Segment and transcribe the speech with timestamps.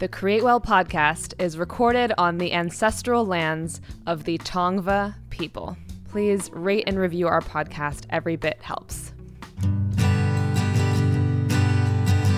[0.00, 5.76] The Create Well podcast is recorded on the ancestral lands of the Tongva people.
[6.08, 8.06] Please rate and review our podcast.
[8.08, 9.12] Every bit helps.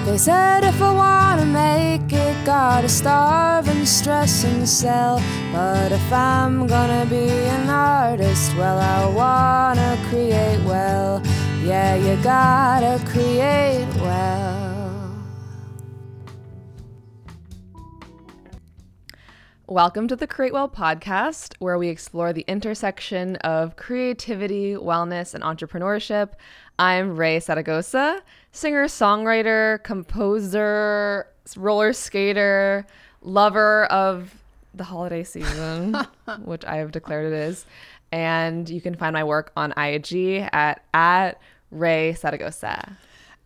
[0.05, 5.23] They said if I wanna make it, gotta starve and stress and sell.
[5.53, 11.23] But if I'm gonna be an artist, well, I wanna create well.
[11.63, 14.62] Yeah, you gotta create well.
[19.73, 25.43] Welcome to the Create Well podcast, where we explore the intersection of creativity, wellness, and
[25.43, 26.33] entrepreneurship.
[26.79, 31.27] I'm Raye Zaragoza, singer, songwriter, composer,
[31.57, 32.87] roller skater,
[33.23, 34.35] lover of
[34.75, 35.97] the holiday season,
[36.45, 37.65] which I have declared it is.
[38.13, 42.99] And you can find my work on IG at, at Raye Zaragoza.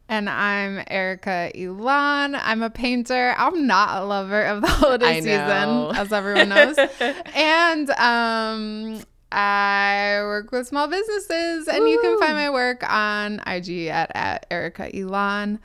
[0.09, 2.37] And I'm Erica Elon.
[2.37, 3.35] I'm a painter.
[3.37, 6.79] I'm not a lover of the holiday season, as everyone knows.
[7.35, 13.87] and um, I work with small businesses, and you can find my work on IG
[13.87, 15.59] at, at Erica Elon.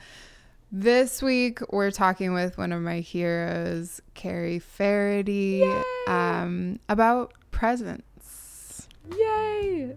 [0.72, 5.62] This week, we're talking with one of my heroes, Carrie Faherty,
[6.08, 8.88] um, about presents.
[9.16, 9.94] Yay!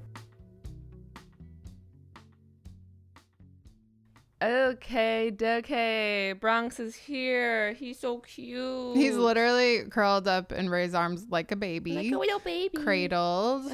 [4.45, 6.33] Okay, okay.
[6.39, 7.73] Bronx is here.
[7.73, 8.95] He's so cute.
[8.95, 11.95] He's literally curled up in Raye's arms like a baby.
[11.95, 12.77] like a little baby.
[12.77, 13.71] cradled.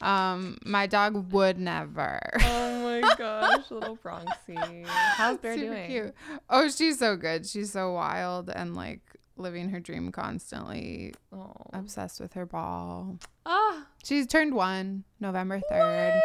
[0.00, 2.20] Um, my dog would never.
[2.42, 4.86] Oh my gosh, little Bronxy.
[4.86, 5.86] How's Bear Super doing?
[5.90, 6.14] cute.
[6.48, 7.46] Oh, she's so good.
[7.46, 9.00] She's so wild and like
[9.36, 11.14] living her dream constantly.
[11.32, 11.52] Oh.
[11.72, 13.18] Obsessed with her ball.
[13.44, 16.22] Ah, She's turned one, November third.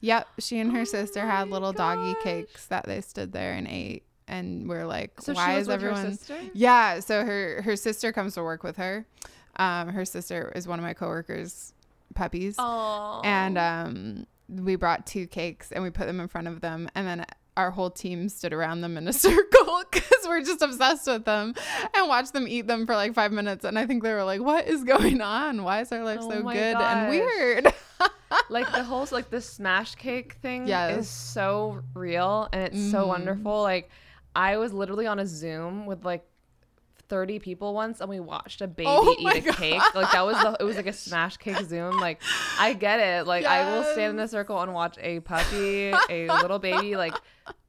[0.00, 3.66] Yep, she and her Oh sister had little doggy cakes that they stood there and
[3.66, 4.04] ate.
[4.28, 6.16] And we're like, so why is everyone?
[6.16, 6.36] sister?
[6.52, 9.06] Yeah, so her her sister comes to work with her.
[9.56, 11.72] Um, her sister is one of my coworkers'
[12.14, 12.56] puppies.
[12.58, 13.20] Oh.
[13.24, 17.06] and um, we brought two cakes and we put them in front of them and
[17.06, 17.26] then
[17.56, 21.54] our whole team stood around them in a circle because we're just obsessed with them
[21.94, 24.40] and watched them eat them for like five minutes and i think they were like
[24.42, 26.82] what is going on why is our life Oh so good gosh.
[26.82, 27.72] and weird
[28.50, 30.98] like the whole like the smash cake thing Yes.
[30.98, 33.08] is so real and it's so Mhm.
[33.08, 33.62] wonderful.
[33.62, 33.88] Like
[34.34, 36.26] I was literally on a Zoom with like
[37.08, 39.82] 30 people once and we watched a baby Oh eat a cake.
[39.94, 41.98] Like that was the, it was like a smash cake Zoom.
[41.98, 42.20] Like
[42.58, 43.26] I get it.
[43.26, 47.14] Like I will stand in a circle and watch a puppy, a little baby, like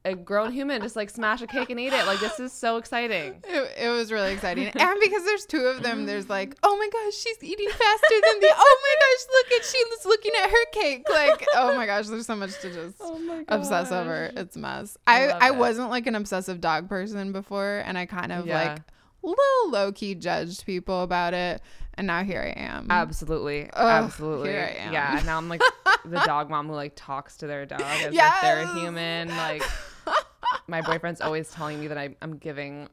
[0.06, 2.06] a grown human just like smash a cake and eat it.
[2.06, 3.44] Like this is so exciting.
[3.44, 6.88] it, it was really exciting and because there's two of them there's like oh my
[6.92, 10.66] gosh she's eating faster than the oh my gosh look at she's looking at her
[10.72, 14.32] cake like oh my gosh there's so much to just Oh obsess over.
[14.36, 14.98] It's a mess.
[15.06, 18.74] I I I, wasn't like an obsessive dog person before, and I kind of Yeah.
[18.74, 18.82] like
[19.30, 21.62] little low key judged people about it,
[21.96, 22.88] and now here I am.
[22.90, 23.70] Absolutely.
[23.74, 24.50] Ugh, absolutely.
[24.50, 24.94] here I am.
[24.94, 25.22] Yeah.
[25.26, 25.62] Now I'm like
[26.06, 29.30] the dog mom who like talks to their dog as if they're a human.
[29.30, 29.64] Like
[30.68, 32.90] my boyfriend's always telling me that I, I'm giving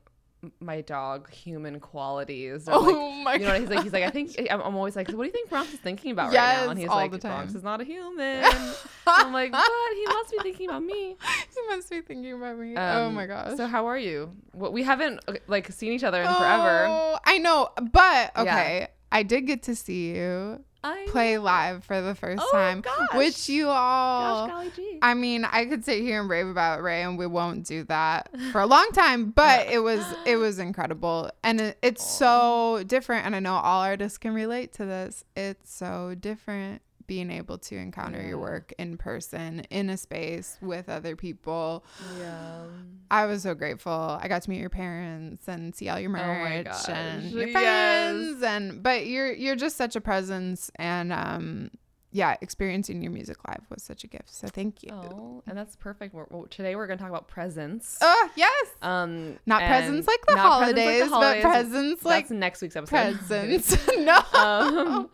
[0.61, 2.69] my dog human qualities.
[2.69, 3.61] Or, oh like, my you know, god.
[3.61, 5.73] he's like, he's like, I think I'm, I'm always like, what do you think Bronx
[5.73, 6.41] is thinking about right now?
[6.63, 8.45] Yes, And he's all like, the Bronx is not a human.
[9.07, 11.17] I'm like, but he must be thinking about me.
[11.55, 12.75] He must be thinking about me.
[12.77, 13.57] oh Um, my gosh.
[13.57, 14.31] So how are you?
[14.53, 16.87] Well, we haven't uh, like seen each other in forever.
[16.89, 18.89] Oh, I know, but okay.
[19.13, 21.43] I did get to see you I play know.
[21.43, 23.15] live for the first Oh, time, gosh.
[23.15, 24.69] which you all Gosh.
[25.03, 28.29] I mean, I could sit here and rave about Raye, and we won't do that
[28.53, 29.31] for a long time.
[29.35, 33.27] But it was it was incredible, and it, it's so different.
[33.27, 35.25] And I know all artists can relate to this.
[35.35, 38.29] It's so different being able to encounter Yeah.
[38.29, 41.85] your work in person in a space with other people.
[42.19, 42.65] yeah.
[43.11, 43.93] I was so grateful.
[44.21, 47.49] I got to meet your parents and see all your Oh merch gosh, and your
[47.49, 48.43] yes.
[48.43, 51.71] and but you're you're just such a presence and um
[52.17, 54.33] yeah, experiencing your music live was such a gift.
[54.33, 54.91] So thank you.
[54.93, 56.15] Oh, and that's perfect.
[56.15, 57.99] We're, well, today we're going to talk about presents.
[58.01, 58.69] Oh, yes.
[58.83, 62.63] Um, Not presents like the not presents like the holidays, but presents like that's next
[62.63, 63.19] week's episode.
[63.19, 63.77] presents.
[63.99, 64.21] no.
[64.33, 65.11] um,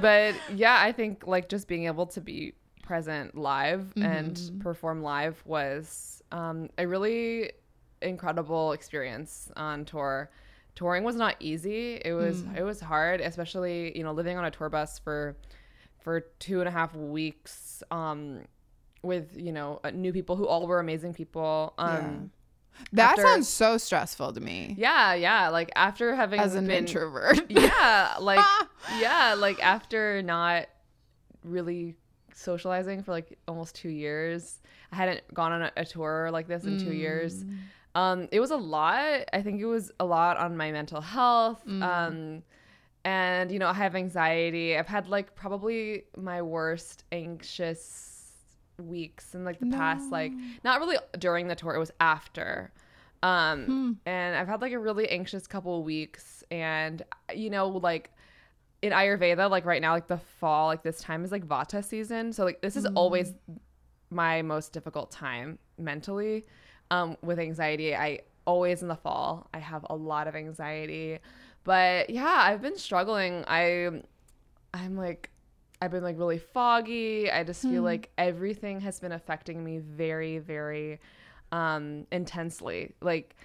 [0.00, 4.60] but yeah, I think like just being able to be present live and Mhm.
[4.60, 7.52] perform live was um, a really
[8.02, 10.30] incredible experience on tour.
[10.74, 11.96] Touring was not easy.
[12.04, 12.56] It was Mm.
[12.56, 15.36] it was hard, especially you know living on a tour bus for
[16.00, 18.40] for two and a half weeks um,
[19.02, 21.72] with you know uh, new people who all were amazing people.
[21.78, 22.30] Um,
[22.92, 25.48] that after- sounds so stressful to me yeah, yeah.
[25.48, 27.40] Like after having as an been, introvert.
[27.50, 28.44] yeah, like
[29.00, 30.66] yeah, like after not
[31.42, 31.96] really
[32.34, 34.60] socializing for like almost two years,
[34.92, 37.44] I hadn't gone on a, a tour like this in two years.
[37.44, 37.58] Mm.
[37.94, 39.28] Um, it was a lot.
[39.32, 41.62] I think it was a lot on my mental health.
[41.68, 42.42] Um,
[43.04, 44.76] and you know, I have anxiety.
[44.76, 48.13] I've had like probably my worst anxious
[48.78, 50.32] weeks in like the past like
[50.64, 52.72] not really during the tour, it was after.
[53.22, 57.02] Um, and I've had like a really anxious couple of weeks and
[57.34, 58.10] you know, like
[58.82, 62.32] in Ayurveda, like right now, like the fall, like this time is like Vata season.
[62.32, 63.32] So like this is always
[64.10, 66.44] my most difficult time mentally
[66.90, 67.96] um, with anxiety.
[67.96, 71.18] I always in the fall, I have a lot of anxiety.
[71.64, 73.44] But yeah, I've been struggling.
[73.46, 74.02] I
[74.74, 75.30] I'm like
[75.84, 77.30] I've been like really foggy.
[77.30, 80.98] I just feel like everything has been affecting me very, very
[81.52, 82.94] um intensely.
[83.02, 83.36] Like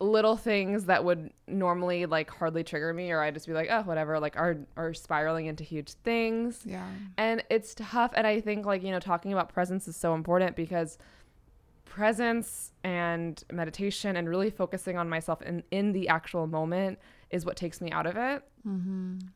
[0.00, 3.82] little things that would normally like hardly trigger me or I'd just be like, oh
[3.82, 6.62] whatever, like are are spiraling into huge things.
[6.64, 6.86] Yeah.
[7.16, 8.12] And it's tough.
[8.16, 10.98] And I think, like, you know, talking about presence is so important because
[11.88, 16.98] presence and meditation and really focusing on myself in, in the actual moment
[17.30, 18.42] is what takes me out of it.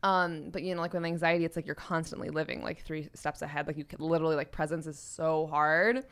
[0.03, 3.41] Um, but you know, like with anxiety, it's like you're constantly living like three steps
[3.41, 3.67] ahead.
[3.67, 6.05] Like you could literally like presence is so hard.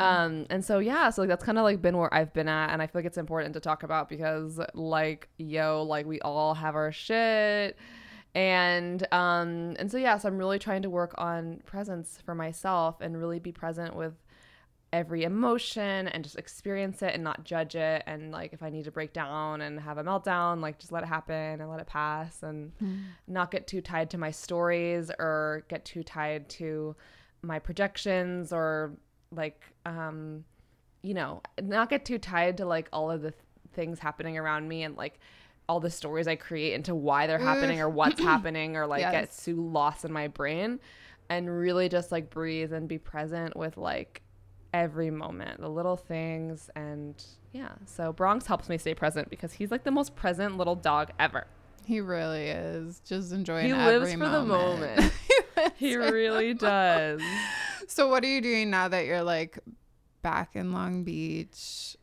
[0.00, 2.70] Um, and so yeah, so like that's kind of like been where I've been at,
[2.70, 6.52] and I feel like it's important to talk about because like yo, like we all
[6.54, 7.78] have our shit,
[8.34, 13.00] and um, and so yeah, so I'm really trying to work on presence for myself
[13.00, 14.12] and really be present with
[15.00, 18.02] every emotion and just experience it and not judge it.
[18.06, 21.02] And like if i need to break down and have a meltdown like just let
[21.02, 22.70] it happen and let it pass and
[23.26, 26.94] not get too tied to my stories or get too tied to
[27.42, 28.92] my projections or
[29.32, 30.44] like um
[31.02, 33.42] you know not get too tied to like all of the th-
[33.72, 35.18] things happening around me and like
[35.68, 39.12] all the stories i create into why they're happening or what's happening or like get
[39.24, 39.44] Yes.
[39.44, 40.78] too lost in my brain.
[41.30, 44.20] And really just like breathe and be present with like
[44.74, 47.14] every moment, the little things, and
[47.52, 47.70] yeah.
[47.86, 51.46] So Bronx helps me stay present because he's like the most present little dog ever.
[51.86, 53.00] He really is.
[53.00, 55.12] Just enjoying He lives for the moment.
[55.76, 57.22] he really does.
[57.88, 59.58] So what are you doing now that you're like
[60.22, 61.96] back in Long Beach?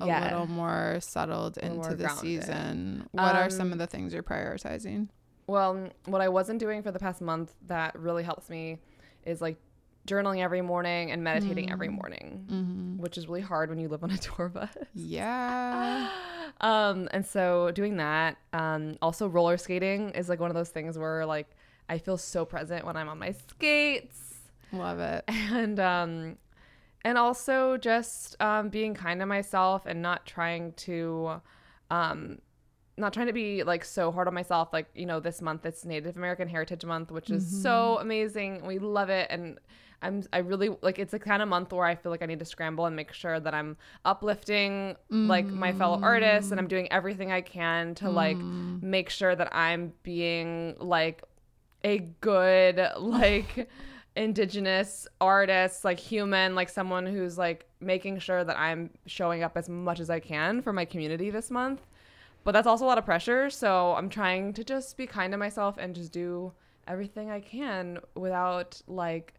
[0.00, 0.24] A Yeah.
[0.24, 2.20] little more settled into more the grounded.
[2.20, 3.08] season.
[3.12, 5.08] What are some Um, of the things you're prioritizing?
[5.46, 8.78] Well, what I wasn't doing for the past month that really helps me
[9.24, 9.56] is like
[10.06, 14.10] journaling every morning and meditating every morning, which is really hard when you live on
[14.10, 14.70] a tour bus.
[14.94, 16.08] Yeah.
[16.60, 20.96] um and so doing that um also roller skating is like one of those things
[20.96, 21.48] where like
[21.88, 24.34] i feel so present when i'm on my skates
[24.72, 25.24] Love it.
[25.28, 26.36] and um
[27.04, 31.40] and also just um being kind to myself and not trying to
[31.90, 32.38] um
[32.96, 35.84] not trying to be like so hard on myself like you know this month it's
[35.84, 39.58] native american heritage month which is so amazing we love it and
[40.04, 42.38] i'm i really like it's a kind of month where i feel like i need
[42.38, 46.90] to scramble and make sure that i'm uplifting like my fellow artists and i'm doing
[46.92, 48.82] everything i can to like mm.
[48.82, 51.22] make sure that i'm being like
[51.82, 53.68] a good like
[54.16, 59.68] indigenous artist like human like someone who's like making sure that i'm showing up as
[59.68, 61.80] much as i can for my community this month.
[62.44, 65.38] But that's also a lot of pressure so i'm trying to just be kind to
[65.38, 66.52] myself and just do
[66.86, 69.32] everything i can without like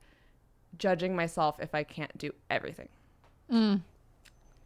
[0.78, 2.90] judging myself if i can't do everything
[3.52, 3.82] mm.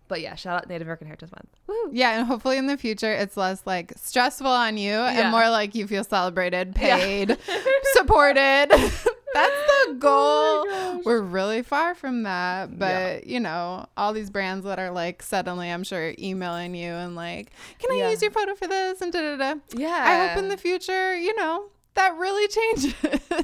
[0.08, 1.90] but yeah shout out native american heritage month Woo.
[1.92, 5.22] Yeah, and hopefully in the future it's less like stressful on you Yeah.
[5.22, 7.38] and more like you feel celebrated, paid,
[7.94, 8.68] supported.
[8.72, 11.02] Oh That's the goal.
[11.06, 15.70] We're really far from that, but you know, all these brands that are like suddenly,
[15.70, 18.10] I'm sure, emailing you and like, "Can I Yeah.
[18.10, 19.60] use your photo for this?" and da da da.
[19.76, 21.66] yeah I hope in the future, you know,
[22.00, 22.96] that really changes.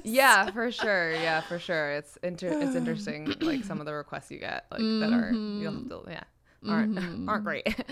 [0.04, 4.32] yeah for sure yeah for sure it's inter- it's interesting like some of the requests
[4.32, 6.24] you get like that are you'll have to yeah
[6.68, 7.68] aren't aren't great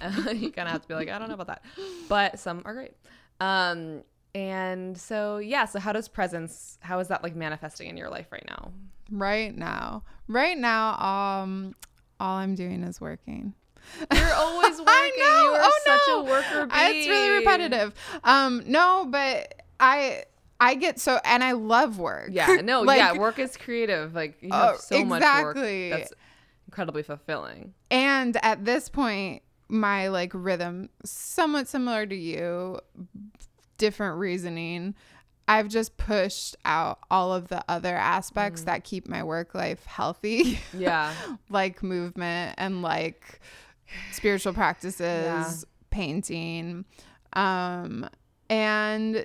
[0.00, 1.62] Uh, you kind of have to be like i don't know about that
[2.08, 2.92] but some are great
[3.40, 4.02] um
[4.34, 8.30] and so yeah so how does presence how is that like manifesting in your life
[8.30, 8.70] right now
[9.10, 11.74] right now, right now, um,
[12.20, 13.54] all I'm doing is working.
[14.14, 15.42] you're always working I know.
[15.42, 16.20] you are oh, such no.
[16.20, 16.72] a worker bee.
[16.74, 17.94] It's really repetitive.
[18.22, 20.24] Um, no, but I
[20.60, 22.30] I get so and I love work.
[22.32, 25.90] yeah no Like, yeah work is creative like you Oh, have so much work exactly.
[25.90, 26.12] that's
[26.66, 32.80] incredibly fulfilling And at this point, my like rhythm somewhat similar to you,
[33.78, 34.94] different reasoning.
[35.50, 40.58] I've just pushed out all of the other aspects that keep my work life healthy.
[40.72, 41.14] yeah
[41.48, 43.40] like movement and like
[44.10, 45.54] spiritual practices, Yeah.
[45.90, 46.84] painting,
[47.34, 48.08] um,
[48.50, 49.24] and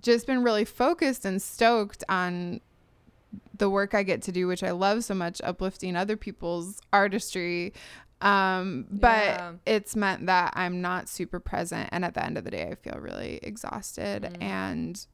[0.00, 2.60] just been really focused and stoked on
[3.56, 7.72] the work I get to do, which I love so much, uplifting other people's artistry.
[8.20, 9.52] Um, but Yeah.
[9.66, 11.88] it's meant that I'm not super present.
[11.92, 14.42] And at the end of the day, I feel really exhausted Mm.
[14.42, 15.06] and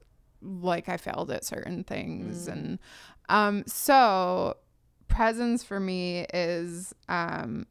[0.42, 2.46] like I failed at certain things.
[2.46, 2.52] Mm.
[2.52, 2.78] And
[3.28, 4.56] um, so
[5.08, 7.66] presence for me is um,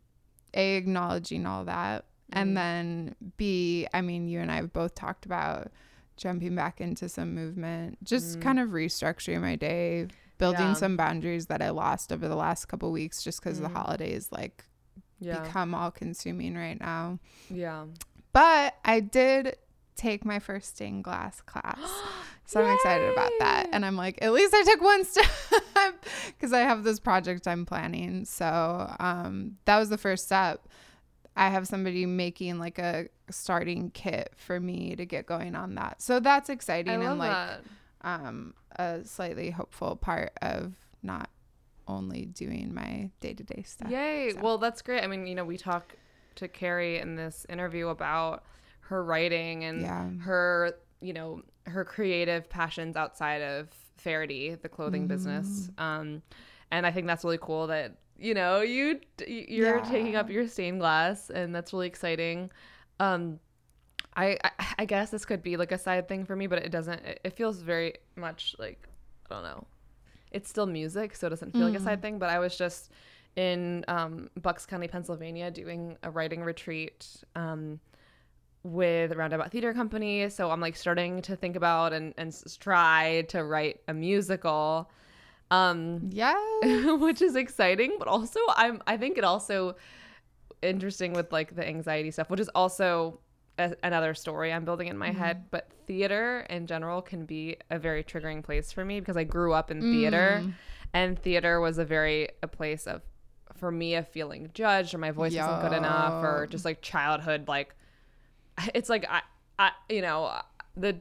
[0.54, 2.04] A, acknowledging all that.
[2.32, 2.42] Mm.
[2.42, 5.72] And then B, I mean, you and I have both talked about
[6.20, 8.42] jumping back into some movement, just Mm.
[8.42, 10.08] kind of restructuring my day,
[10.38, 10.74] building Yeah.
[10.74, 13.74] some boundaries that I lost over the last couple weeks just because the Mm.
[13.74, 14.66] holidays like
[15.20, 15.42] Yeah.
[15.42, 17.20] become all consuming right now.
[17.50, 17.86] yeah.
[18.32, 19.58] But I did
[19.96, 21.80] take my first stained glass class.
[22.46, 23.68] So I'm excited about that.
[23.74, 25.26] And I'm like, at least I took one step
[26.28, 28.26] because I have this project I'm planning.
[28.26, 30.68] So um, that was the first step.
[31.36, 36.02] I have somebody making like a starting kit for me to get going on that.
[36.02, 37.64] So that's exciting and like that.
[38.02, 41.30] um, a slightly hopeful part of not
[41.88, 43.90] only doing my day to day stuff.
[43.90, 44.32] Yay.
[44.34, 44.42] so.
[44.42, 45.04] Well, that's great.
[45.04, 45.96] I mean, you know, we talk
[46.36, 48.44] to Carrie in this interview about
[48.82, 50.10] her writing and Yeah.
[50.22, 55.08] her, you know, her creative passions outside of Faherty, the clothing Mm-hmm.
[55.08, 55.70] business.
[55.78, 56.22] Um,
[56.72, 59.90] and I think that's really cool that, you know, you you're Yeah.
[59.90, 62.52] taking up your stained glass and that's really exciting.
[63.00, 63.40] Um,
[64.16, 66.72] I, I I guess this could be like a side thing for me, but it
[66.72, 67.00] doesn't.
[67.06, 68.88] It, it feels very much like
[69.30, 69.68] I don't know.
[70.32, 71.84] It's still music, so it doesn't feel like a Mm.
[71.84, 72.20] side thing.
[72.20, 72.92] But I was just
[73.36, 77.80] in um, Bucks County, Pennsylvania, doing a writing retreat um,
[78.64, 80.30] with Roundabout Theater Company.
[80.30, 84.90] So I'm like starting to think about and and try to write a musical.
[85.52, 86.36] Um, Yeah.
[87.00, 89.76] which is exciting but also i'm i think it also
[90.62, 93.20] interesting with like the anxiety stuff which is also
[93.58, 97.80] a, another story i'm building in my head but theater in general can be a
[97.80, 100.54] very triggering place for me because i grew up in theater Mm.
[100.94, 103.02] and theater was a very a place of
[103.56, 107.48] for me of feeling judged or my voice wasn't good enough or just like childhood
[107.48, 107.74] like
[108.76, 109.22] it's like i
[109.58, 110.42] i you know
[110.78, 111.00] the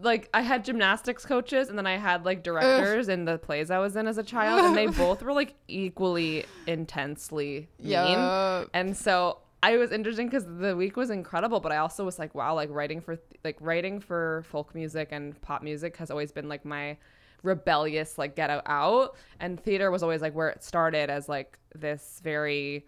[0.00, 3.78] like I had gymnastics coaches and then I had like directors in the plays I
[3.78, 7.90] was in as a child and they both were like equally intensely mean.
[7.90, 8.70] Yup.
[8.72, 12.34] And so I was interesting because the week was incredible, but I also was like,
[12.34, 16.48] wow, like writing for like writing for folk music and pop music has always been
[16.48, 16.96] like my
[17.42, 19.16] rebellious like get out, out.
[19.40, 22.86] and theater was always like where it started as like this very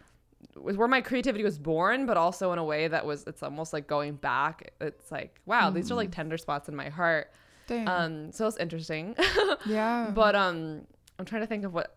[0.57, 3.73] was where my creativity was born, but also in a way that was it's almost
[3.73, 4.73] like going back.
[4.81, 7.33] It's like wow, these are like tender spots in my heart.
[7.67, 7.89] Dang.
[7.89, 9.15] Um, so it's interesting.
[9.67, 10.11] yeah.
[10.15, 10.83] but um,
[11.19, 11.97] I'm trying to think of what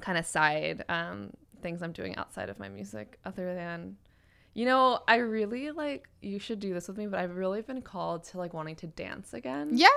[0.00, 3.96] kind of side um things I'm doing outside of my music, other than,
[4.54, 6.08] you know, I really like.
[6.22, 8.86] You should do this with me, but I've really been called to like wanting to
[8.86, 9.70] dance again.
[9.72, 9.88] yeah.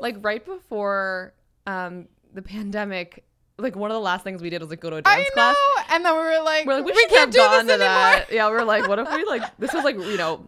[0.00, 1.34] Like right before
[1.66, 3.24] um the pandemic,
[3.62, 5.28] like one of the last things we did was like go to a I dance
[5.28, 5.34] know.
[5.34, 5.56] class.
[5.90, 7.78] And then we were like, We're like, we, we should can't have do gone this
[7.78, 7.88] to anymore.
[7.88, 8.32] that.
[8.32, 9.42] Yeah, we're like, what if we like?
[9.58, 10.44] This was like you know,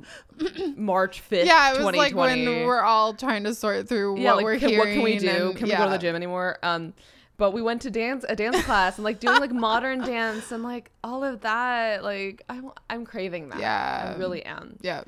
[0.76, 1.46] March fifth.
[1.46, 4.58] Yeah, it was like when we're all trying to sort through yeah, what like we're
[4.58, 4.78] can, hearing.
[4.88, 5.28] what can we do?
[5.28, 5.88] and- can we go to yeah.
[5.88, 6.58] the gym anymore?
[6.62, 6.94] Um,
[7.38, 10.62] but we went to dance a dance class and like doing like modern dance and
[10.62, 12.04] like all of that.
[12.04, 13.58] Like I'm I'm craving that.
[13.58, 14.12] Yeah.
[14.14, 14.76] I really am.
[14.80, 15.02] Yeah.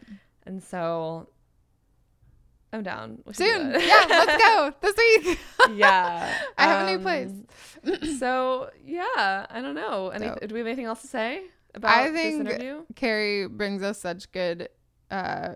[0.47, 1.29] And so
[2.75, 3.23] I'm down.
[3.25, 3.71] We should do Soon.
[3.81, 5.39] yeah, let's go this week.
[5.75, 7.31] yeah, I have a new Um, place.
[8.19, 10.09] so yeah, I don't know.
[10.11, 10.41] Any, Dope.
[10.49, 11.43] do we have anything else to say
[11.75, 12.85] about I this think interview?
[12.97, 14.69] Carrie brings us such good
[15.11, 15.55] uh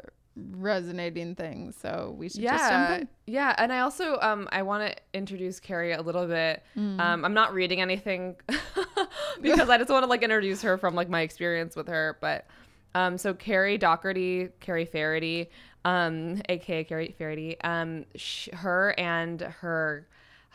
[0.52, 3.08] resonating things, so we should just jump yeah in.
[3.26, 7.00] yeah and i also um i want to introduce carrie a little bit Mm.
[7.00, 8.36] um i'm not reading anything
[9.40, 12.46] because i just want to like introduce her from like my experience with her but
[12.94, 15.50] um so carrie doherty carrie Faherty,
[15.92, 20.06] um aka carrie Faherty, um sh- her and her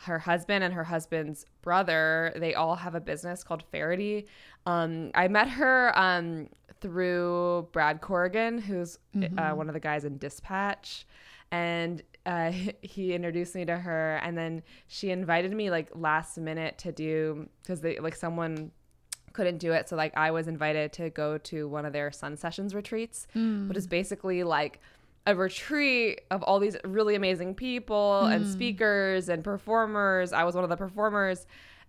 [0.06, 4.26] her husband and her husband's brother they all have a business called Faherty.
[4.66, 6.48] um i met her um
[6.80, 8.98] through brad corrigan who's
[9.38, 11.06] uh, one of the guys in dispatch.
[11.50, 12.50] And uh,
[12.82, 17.48] he introduced me to her and then she invited me like last minute to do
[17.62, 18.70] because they like someone
[19.32, 19.88] couldn't do it.
[19.88, 23.26] So like i was invited to go to one of their sun sessions retreats
[23.68, 24.80] which is basically like
[25.26, 30.32] a retreat of all these really amazing people and speakers and performers.
[30.32, 31.46] I was one of the performers.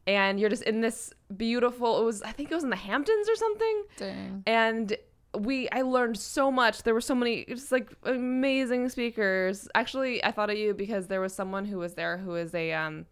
[0.07, 3.27] And you're just in this beautiful it was i think it was in the hamptons
[3.27, 3.83] or something.
[3.97, 4.43] Dang.
[4.45, 4.95] and
[5.37, 6.83] we i learned so much.
[6.83, 9.67] There were so many just like amazing speakers.
[9.73, 12.71] Actually i thought of you because there was someone who was there who is a
[12.73, 13.05] um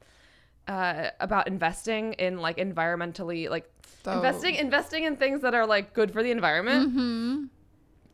[0.67, 3.69] uh about investing in like environmentally like
[4.03, 4.17] Dope.
[4.17, 6.89] investing investing in things that are like good for the environment.
[6.89, 7.43] Mm-hmm.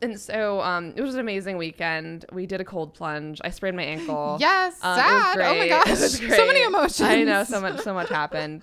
[0.02, 3.76] And so um it was an amazing weekend we did a cold plunge i sprained
[3.76, 5.38] my ankle Yes, um, it was sad.
[5.40, 5.86] Oh my gosh.
[5.88, 7.00] It was So many emotions.
[7.08, 8.62] I know so much so much happened.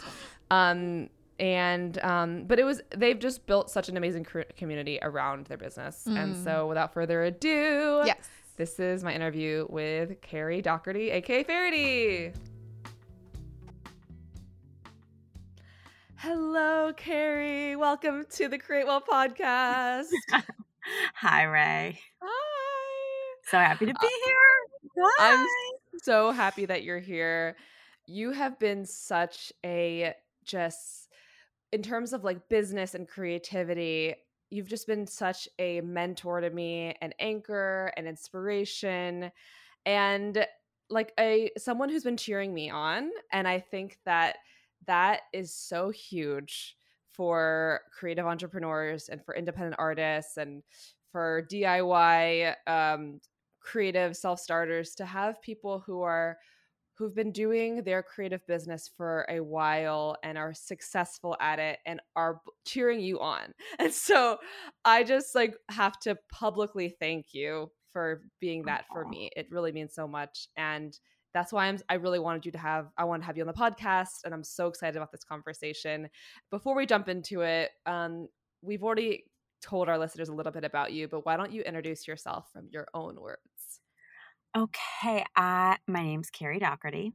[0.50, 5.46] Um and um, but it was they've just built such an amazing cr- community around
[5.46, 6.08] their business.
[6.08, 8.28] And so, without further ado, Yes.
[8.56, 12.34] this is my interview with Carrie Doherty, aka Faherty.
[16.16, 17.76] Hello, Carrie.
[17.76, 20.06] Welcome to the Create Well podcast.
[21.16, 22.00] Hi, Raye.
[22.22, 23.36] Hi.
[23.44, 25.06] So happy to be uh, here.
[25.20, 25.46] I'm
[26.04, 27.56] so happy that you're here.
[28.06, 30.14] You have been such a
[30.46, 31.10] just
[31.72, 34.16] in terms of like business and creativity,
[34.50, 39.32] you've just been such a mentor to me, an anchor, an inspiration,
[39.86, 40.46] and
[40.90, 43.10] like a someone who's been cheering me on.
[43.32, 44.38] And I think that
[44.86, 46.78] that is so huge
[47.18, 50.64] for creative entrepreneurs and for independent artists and
[51.12, 53.20] for DIY um,
[53.60, 56.38] creative self starters to have people who are
[56.98, 62.00] who've been doing their creative business for a while and are successful at it and
[62.16, 63.54] are cheering you on.
[63.80, 64.38] And so
[64.84, 69.30] I just like have to publicly thank you for being that for me.
[69.36, 70.98] It really means so much and
[71.34, 73.48] that's why I'm I really wanted you to have I want to have you on
[73.48, 76.10] the podcast and I'm so excited about this conversation.
[76.52, 78.28] Before we jump into it, um
[78.62, 79.26] we've already
[79.62, 82.68] told our listeners a little bit about you, but why don't you introduce yourself from
[82.72, 83.82] your own words?
[84.56, 85.26] Okay.
[85.36, 87.14] I, my name's Carrie Doherty,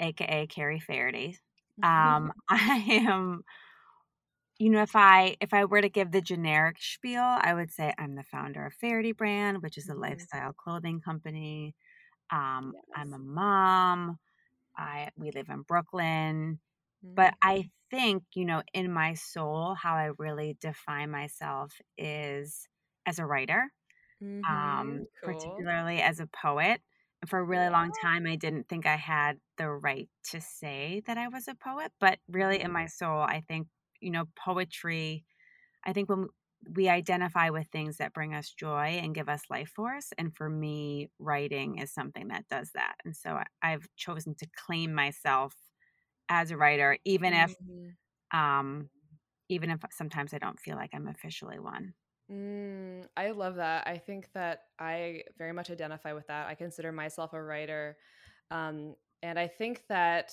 [0.00, 1.38] aka Carrie Faherty.
[1.82, 3.42] Um, I am.
[4.58, 7.92] You know, if I if I were to give the generic spiel, I would say
[7.98, 10.00] I'm the founder of Faherty Brand, which is a Mhm.
[10.00, 11.74] lifestyle clothing company.
[12.30, 14.18] Um, I'm a mom.
[14.76, 16.60] I we live in Brooklyn.
[17.16, 22.68] But I think, you know, in my soul, how I really define myself is
[23.06, 23.72] as a writer,
[24.20, 24.48] Mhm.
[24.48, 25.66] um, Cool.
[25.66, 26.82] particularly as a poet.
[27.22, 31.02] And for a really long time, I didn't think I had the right to say
[31.06, 31.92] that I was a poet.
[32.00, 33.68] But really, in my soul, I think,
[34.00, 35.24] you know, poetry,
[35.84, 36.28] I think when
[36.74, 40.12] we identify with things that bring us joy and give us life force.
[40.18, 42.96] And for me, writing is something that does that.
[43.04, 45.56] And so I've chosen to claim myself
[46.28, 47.96] as a writer, even if Mhm.
[48.32, 48.90] um,
[49.48, 51.94] even if sometimes I don't feel like I'm officially one.
[52.30, 53.86] Mm, I love that.
[53.86, 56.46] I think that I very much identify with that.
[56.48, 57.98] I consider myself a writer.
[58.50, 60.32] Um, and I think that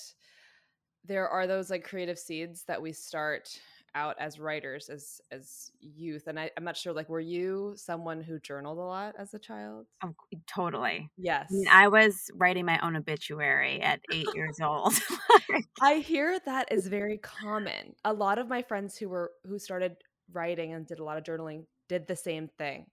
[1.03, 3.59] there are those like creative seeds that we start
[3.95, 6.27] out as writers as as youth.
[6.27, 9.39] And I, I'm not sure, like, were you someone who journaled a lot as a
[9.39, 9.87] child?
[10.03, 10.13] Oh,
[10.47, 11.09] totally.
[11.17, 11.47] Yes.
[11.49, 14.93] I mean, I was writing my own obituary at eight years old.
[15.81, 17.95] I hear that is very common.
[18.05, 19.95] A lot of my friends who were who started
[20.31, 22.85] writing and did a lot of journaling did the same thing.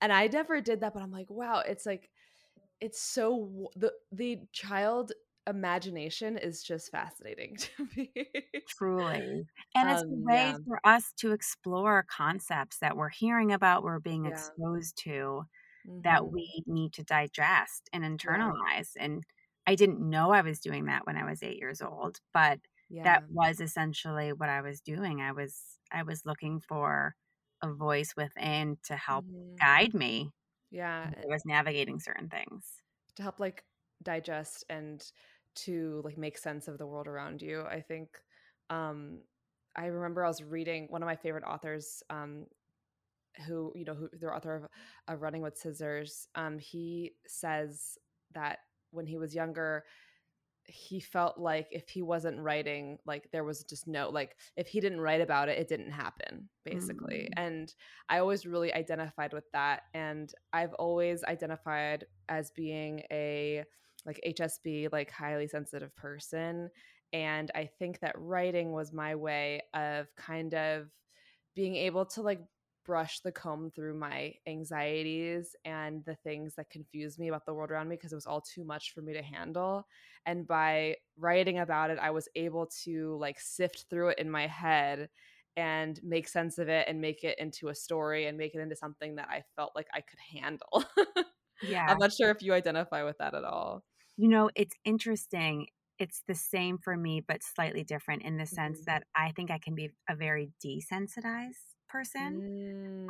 [0.00, 2.08] And I never did that, but I'm like, wow, it's like
[2.80, 5.12] it's so the the child
[5.46, 8.12] imagination is just fascinating to me.
[8.68, 9.46] Truly.
[9.74, 10.58] And it's a Um, way yeah.
[10.64, 14.50] for us to explore concepts that we're hearing about, we're being Yeah.
[14.66, 15.44] exposed to,
[16.04, 16.32] that Mhm.
[16.32, 18.90] we need to digest and internalize.
[18.98, 19.24] And
[19.66, 23.04] I didn't know I was doing that when I was eight years old, but yeah.
[23.04, 25.22] that was essentially what I was doing.
[25.22, 27.16] I was I was looking for
[27.62, 29.60] a voice within to help Mhm.
[29.60, 30.32] guide me
[30.70, 31.12] Yeah.
[31.22, 32.82] I was navigating certain things.
[33.16, 33.64] to help like
[34.02, 35.10] digest and
[35.54, 38.08] to like make sense of the world around you i think
[38.70, 39.18] um
[39.76, 42.46] i remember i was reading one of my favorite authors um
[43.46, 44.64] who you know who the author of,
[45.08, 47.98] of running with scissors um he says
[48.34, 48.58] that
[48.90, 49.84] when he was younger
[50.64, 54.78] he felt like if he wasn't writing like there was just no like if he
[54.78, 57.42] didn't write about it it didn't happen basically Mm.
[57.44, 57.74] and
[58.08, 63.64] i always really identified with that and i've always identified as being a
[64.06, 66.70] like HSP, like highly sensitive person
[67.12, 70.88] and i think that writing was my way of kind of
[71.54, 72.40] being able to like
[72.86, 77.70] brush the comb through my anxieties and the things that confuse me about the world
[77.70, 79.86] around me because it was all too much for me to handle
[80.26, 84.46] and by writing about it i was able to like sift through it in my
[84.46, 85.08] head
[85.56, 88.76] and make sense of it and make it into a story and make it into
[88.76, 90.84] something that i felt like i could handle
[91.62, 91.84] Yeah.
[91.86, 93.84] i'm not sure if you identify with that at all
[94.20, 95.68] You know, it's interesting.
[95.98, 98.86] It's the same for me, but slightly different in the sense Mhm.
[98.86, 102.42] that I think I can be a very desensitized person.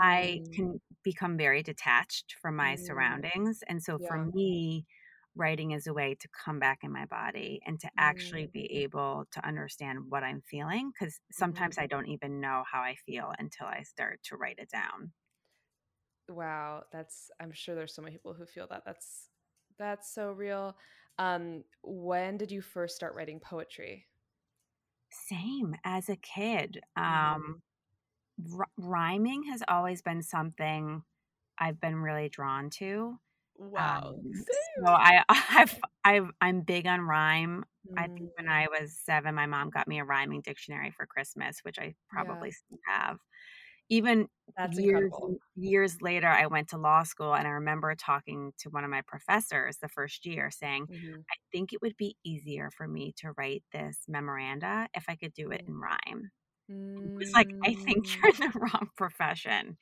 [0.01, 2.77] I Mm, can become very detached from my Mm.
[2.77, 3.63] surroundings.
[3.69, 4.87] And so for me,
[5.35, 8.53] writing is a way to come back in my body and to actually Mm.
[8.53, 10.93] be able to understand what I'm feeling.
[10.93, 14.71] Because sometimes I don't even know how I feel until I start to write it
[14.71, 15.13] down.
[16.29, 19.31] wow that's i'm sure there's so many people who feel that that's
[19.79, 20.77] that's so real
[21.21, 24.09] um when did you first start writing poetry
[25.13, 26.83] Same as a kid.
[27.07, 27.43] Mhm.
[27.43, 27.63] Um,
[28.59, 31.05] r- rhyming has always been something
[31.59, 33.21] I've been really drawn to.
[33.55, 34.25] Wow.
[34.25, 34.45] Um,
[34.79, 37.65] so I, I've, I've, I'm big on rhyme.
[37.97, 41.07] I think Mm, when I was seven, my mom got me a rhyming dictionary for
[41.07, 42.49] Christmas, which I Yeah.
[42.49, 43.19] probably still have.
[43.91, 45.35] Even That's years incredible.
[45.57, 49.03] years later, I went to law school, and I remember talking to one of my
[49.03, 51.25] professors the first year, saying, Mhm.
[51.31, 55.35] "I think it would be easier for me to write this memoranda if I could
[55.35, 56.31] do it in rhyme."
[57.05, 59.79] It was like, "I think Mm, you're in the wrong profession."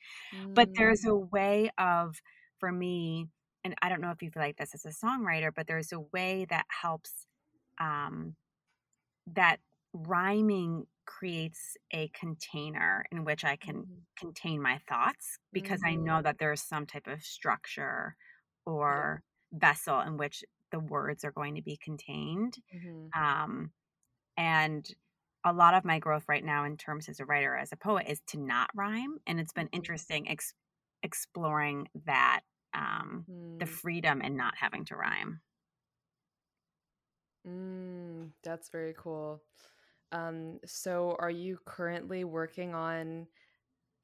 [0.55, 2.17] But there's mm, a way of,
[2.59, 3.27] for me,
[3.63, 6.01] and I don't know if you feel like this as a songwriter, but there's a
[6.01, 7.27] way that helps
[7.79, 8.37] um,
[9.27, 9.59] that
[9.93, 15.95] rhyming creates a container in which I can mhm, contain my thoughts because I mhm.
[15.95, 18.15] know that there's some type of structure
[18.85, 19.05] Yeah.
[19.05, 22.55] or vessel in which the words are going to be contained.
[22.71, 23.13] Mhm.
[23.15, 23.73] Um,
[24.37, 24.89] and
[25.45, 28.07] a lot of my growth right now in terms as a writer as a poet
[28.07, 29.73] is to not rhyme and it's been Mhm.
[29.73, 30.53] interesting ex-
[31.03, 32.41] exploring that
[32.73, 33.27] um,
[33.59, 35.41] the Mm, freedom in not having to rhyme
[37.45, 39.43] mm, that's very cool.
[40.11, 43.27] Um, so are you currently working on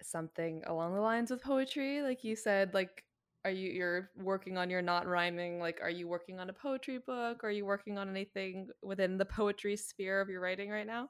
[0.01, 2.01] something along the lines of poetry?
[2.01, 3.05] Like you said, like
[3.45, 5.59] are you you're working on your not rhyming?
[5.59, 7.43] Like are you working on a poetry book?
[7.43, 11.09] Are you working on anything within the poetry sphere of your writing right now?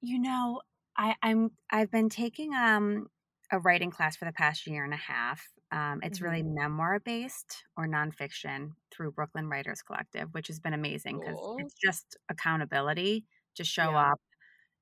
[0.00, 0.62] You know,
[0.96, 3.08] I, I'm I've been taking um
[3.52, 5.52] a writing class for the past year and a half.
[5.70, 10.72] Um, it's hmm really memoir based or nonfiction through Brooklyn Writers Collective, which has been
[10.74, 11.54] amazing because Cool.
[11.56, 13.26] it's just accountability.
[13.54, 13.96] Just show Yeah.
[13.96, 14.20] up.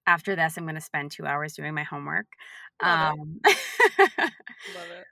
[0.07, 2.27] After this, I'm going to spend two hours doing my homework.
[2.81, 3.15] Love it.
[3.15, 3.41] Um,
[4.67, 5.07] Love it.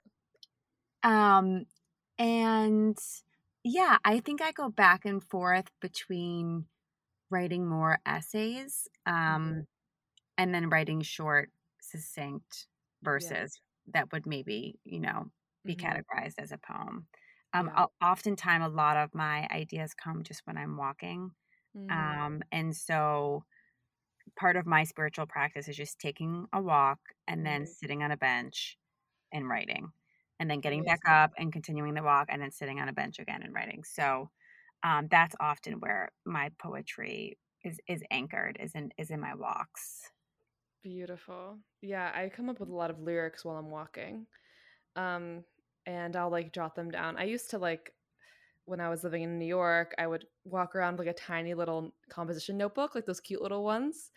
[1.03, 1.65] um,
[2.17, 2.97] and
[3.63, 6.65] yeah, I think I go back and forth between
[7.31, 8.87] writing more essays.
[9.27, 9.67] hmm Um,
[10.37, 12.67] and then writing short, succinct
[13.03, 13.61] verses
[13.93, 15.27] that would maybe, you know,
[15.67, 17.07] be hmm categorized as a poem.
[17.53, 17.81] Um, Yeah.
[18.01, 21.31] oftentimes, a lot of my ideas come just when I'm walking.
[21.73, 23.45] hmm Um, and so
[24.37, 28.11] part of my spiritual practice is just taking a walk and then hmm sitting on
[28.11, 28.77] a bench
[29.33, 29.91] and writing,
[30.39, 33.19] and then getting back up and continuing the walk and then sitting on a bench
[33.19, 33.83] again and writing.
[33.83, 34.31] So
[34.83, 40.11] um, that's often where my poetry is is anchored is in is in my walks.
[40.81, 41.59] Beautiful.
[41.81, 44.25] Yeah, I come up with a lot of lyrics while I'm walking.
[44.95, 45.45] Um,
[45.85, 47.17] and I'll like jot them down.
[47.17, 47.95] I used to like
[48.65, 51.53] when I was living in New York, I would walk around with like a tiny
[51.53, 54.11] little composition notebook, like those cute little ones,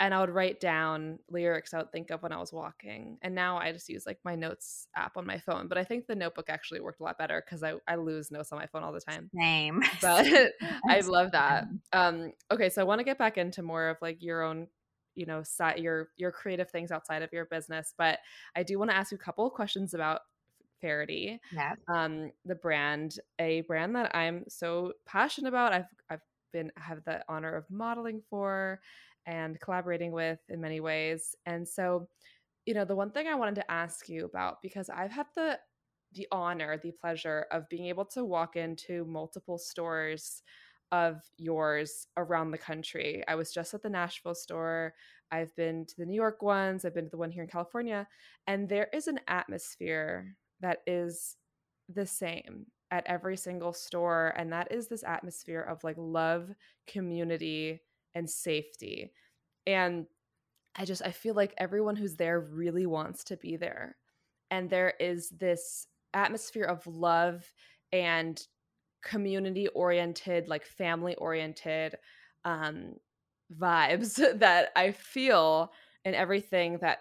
[0.00, 3.18] and I would write down lyrics I would think of when I was walking.
[3.20, 5.68] And now I just use like my notes app on my phone.
[5.68, 8.50] But I think the notebook actually worked a lot better because I, I lose notes
[8.50, 9.30] on my phone all the time.
[9.38, 9.82] Same.
[10.00, 10.52] But
[10.88, 11.66] I love that.
[11.92, 14.68] Um, okay, so I want to get back into more of like your own,
[15.14, 17.92] you know, side your your creative things outside of your business.
[17.98, 18.20] But
[18.56, 20.22] I do want to ask you a couple of questions about
[20.80, 21.74] Faherty Yeah.
[21.88, 25.72] um, the brand, a brand that I'm so passionate about.
[25.72, 26.20] I've I've
[26.52, 28.80] been have the honor of modeling for
[29.26, 31.34] and collaborating with in many ways.
[31.46, 32.08] And so,
[32.66, 35.60] you know, the one thing I wanted to ask you about because I've had the
[36.12, 40.42] the honor, the pleasure of being able to walk into multiple stores
[40.92, 43.22] of yours around the country.
[43.28, 44.94] I was just at the Nashville store.
[45.30, 46.84] I've been to the New York ones.
[46.84, 48.08] I've been to the one here in California.
[48.48, 51.36] And there is an atmosphere that is
[51.88, 54.34] the same at every single store.
[54.36, 56.50] And that is this atmosphere of like love,
[56.86, 57.80] community,
[58.14, 59.12] and safety.
[59.66, 60.06] And
[60.76, 63.96] I just, I feel like everyone who's there really wants to be there.
[64.50, 67.44] And there is this atmosphere of love
[67.92, 68.40] and
[69.04, 71.96] community oriented, like family oriented
[72.44, 72.94] um,
[73.56, 75.72] vibes that I feel
[76.04, 77.00] in everything that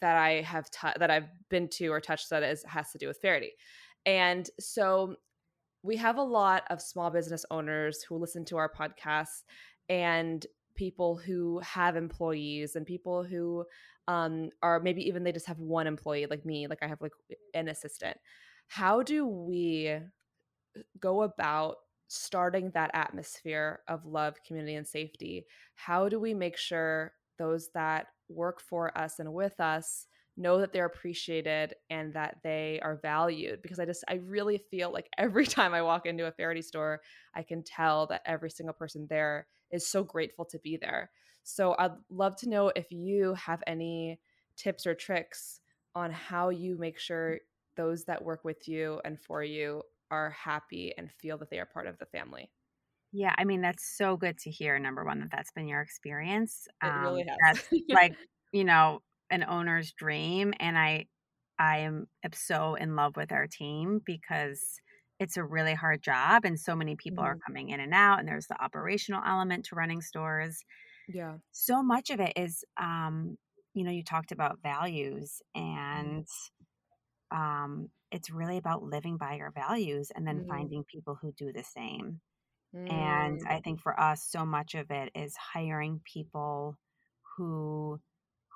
[0.00, 3.08] that I have t- that I've been to or touched that is has to do
[3.08, 3.52] with Faherty.
[4.06, 5.16] And so
[5.82, 9.42] we have a lot of small business owners who listen to our podcasts
[9.88, 13.64] and people who have employees and people who
[14.08, 17.12] um, are maybe even they just have one employee like me like i have like
[17.54, 18.16] an assistant
[18.66, 19.94] how do we
[20.98, 21.76] go about
[22.08, 28.06] starting that atmosphere of love community and safety how do we make sure those that
[28.30, 33.60] work for us and with us know that they're appreciated and that they are valued.
[33.62, 37.00] Because i just i really feel like every time i walk into a Faherty store
[37.34, 41.10] i can tell that every single person there is so grateful to be there.
[41.42, 44.20] So i'd love to know if you have any
[44.56, 45.60] tips or tricks
[45.94, 47.38] on how you make sure mm.
[47.76, 51.66] those that work with you and for you are happy and feel that they are
[51.66, 52.50] part of the family
[53.12, 54.78] Yeah, I mean that's so good to hear.
[54.78, 56.68] Number one, that that's been your experience.
[56.82, 57.40] It Um, really has.
[57.44, 58.14] that's like
[58.52, 61.06] you know an owner's dream, and I
[61.58, 64.62] I am so in love with our team because
[65.18, 67.42] it's a really hard job, and so many people are Mhm.
[67.46, 70.58] coming in and out, and there's the operational element to running stores.
[71.06, 71.38] Yeah.
[71.52, 73.38] So much of it is, um,
[73.74, 75.42] you know, you talked about values,
[75.92, 76.20] Mhm.
[76.20, 76.26] and
[77.30, 80.44] um, it's really about living by your values, and then Mhm.
[80.48, 82.20] finding people who do the same.
[82.88, 83.48] And Mm.
[83.48, 86.78] I think for us, so much of it is hiring people
[87.36, 88.00] who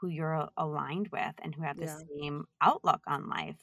[0.00, 2.05] who you're aligned with and who have the Yeah.
[2.18, 3.59] same outlook on life.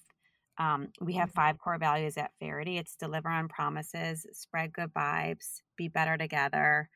[0.57, 1.31] Um, we have Mhm.
[1.31, 2.77] five core values at Faherty.
[2.77, 6.89] It's deliver on promises, spread good vibes, be better together.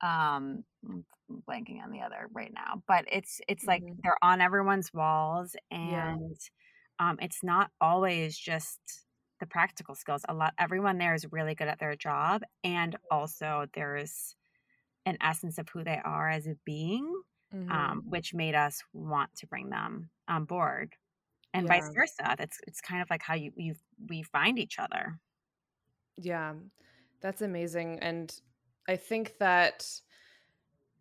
[0.00, 1.06] Um, I'm
[1.48, 4.02] blanking on the other right now, but it's it's like Mhm.
[4.02, 6.16] they're on everyone's walls, Yeah.
[6.16, 6.38] and
[6.98, 8.80] um, it's not always just
[9.42, 10.24] the practical skills.
[10.30, 14.36] A lot, everyone there is really good at their job, and also there's
[15.06, 17.92] an essence of who they are as a being, Mhm.
[17.92, 20.96] um, which made us want to bring them on board,
[21.54, 22.36] and vice versa.
[22.38, 23.74] That's it's kind of like how you you
[24.08, 25.20] we find each other.
[26.16, 26.54] Yeah.
[27.20, 28.00] That's amazing.
[28.00, 28.38] And
[28.88, 30.00] I think that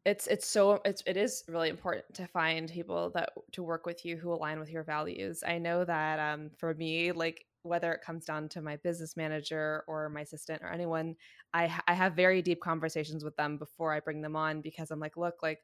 [0.06, 4.04] it's it's so it's it is really important to find people that to work with
[4.04, 5.44] you who align with your values.
[5.44, 9.84] I know that um for me like whether it comes down to my business manager
[9.88, 11.16] or my assistant or anyone,
[11.54, 15.00] I I have very deep conversations with them before I bring them on because I'm
[15.00, 15.60] like, look, like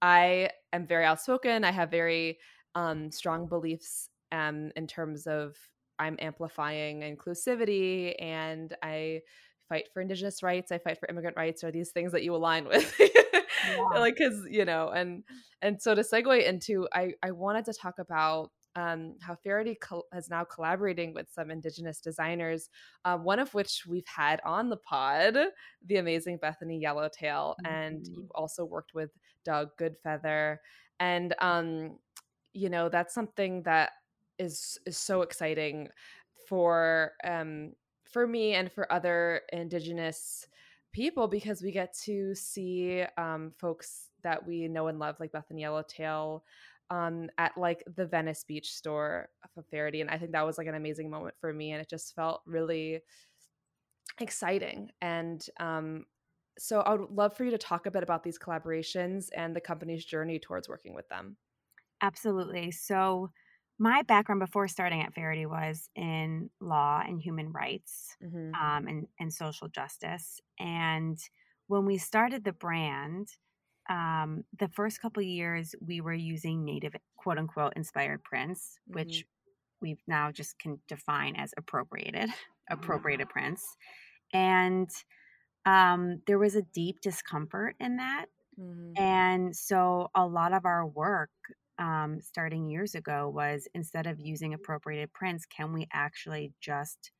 [0.00, 1.64] I am very outspoken.
[1.64, 2.38] I have very
[2.74, 5.56] um strong beliefs um in terms of
[5.98, 9.20] I'm amplifying inclusivity and I
[9.68, 12.66] fight for indigenous rights, I fight for immigrant rights, are these things that you align
[12.66, 12.94] with?
[13.64, 14.00] Yeah.
[14.00, 15.22] like cuz you know, and
[15.60, 20.06] and so to segue into I I wanted to talk about um, how Faherty col-
[20.14, 22.70] is now collaborating with some Indigenous designers,
[23.04, 25.36] uh, one of which we've had on the pod,
[25.86, 28.14] the amazing Bethany Yellowtail, and Mhm.
[28.16, 29.10] you've also worked with
[29.44, 30.58] Doug Goodfeather,
[31.00, 31.98] and um,
[32.52, 33.92] you know that's something that
[34.38, 35.88] is is so exciting
[36.48, 37.72] for um,
[38.04, 40.46] for me and for other Indigenous
[40.92, 45.62] people because we get to see um, folks that we know and love, like Bethany
[45.62, 46.44] Yellowtail,
[46.92, 50.66] um, at like the Venice Beach store for Faherty, and I think that was like
[50.66, 53.00] an amazing moment for me, and it just felt really
[54.20, 54.90] exciting.
[55.00, 56.04] And um,
[56.58, 59.60] so I would love for you to talk a bit about these collaborations and the
[59.60, 61.36] company's journey towards working with them.
[62.02, 62.70] Absolutely.
[62.72, 63.30] So,
[63.78, 68.54] my background before starting at Faherty was in law and human rights Mm-hmm.
[68.54, 70.40] um, and, and social justice.
[70.58, 71.18] And
[71.68, 73.28] when we started the brand,
[73.92, 79.24] um, the first couple years we were using native quote unquote inspired prints, which
[79.82, 82.30] we've now just can define as appropriated,
[82.70, 83.76] appropriated prints.
[84.32, 84.88] And
[85.66, 88.26] um, there was a deep discomfort in that.
[88.58, 89.02] Mm-hmm.
[89.02, 91.30] And so a lot of our work
[91.78, 97.10] um, starting years ago was instead of using appropriated prints, can we actually just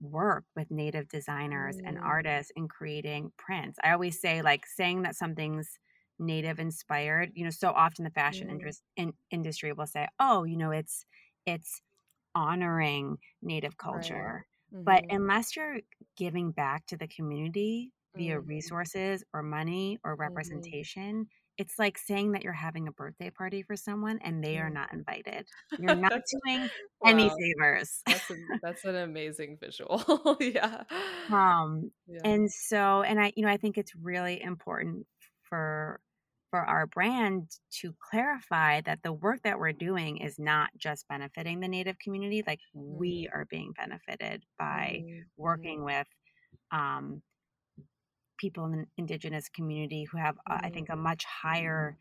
[0.00, 2.04] work with native designers and Mm.
[2.04, 3.78] artists in creating prints?
[3.84, 5.78] I always say, like, saying that something's
[6.18, 8.74] native inspired, you know, so often the fashion Mm.
[8.96, 11.04] in, industry will say, oh, you know, it's,
[11.46, 11.80] it's,
[12.36, 14.44] honoring native culture
[14.86, 15.10] but Mhm.
[15.10, 15.80] unless you're
[16.16, 18.40] giving back to the community via Mhm.
[18.40, 23.76] resources or money or representation, it's like saying that you're having a birthday party for
[23.76, 25.46] someone and they are not invited.
[25.78, 26.68] You're not doing
[27.06, 28.02] any favors.
[28.06, 30.02] That's an, that's an amazing visual.
[30.40, 30.82] yeah.
[31.30, 32.20] Um, yeah.
[32.24, 35.06] and so, and I, you know, I think it's really important
[35.42, 36.00] for
[36.50, 41.58] for our brand to clarify that the work that we're doing is not just benefiting
[41.58, 45.22] the native community like we are being benefited by Mhm.
[45.36, 46.06] working with
[46.70, 47.20] um,
[48.38, 51.96] people in the indigenous community who have uh, i think a much higher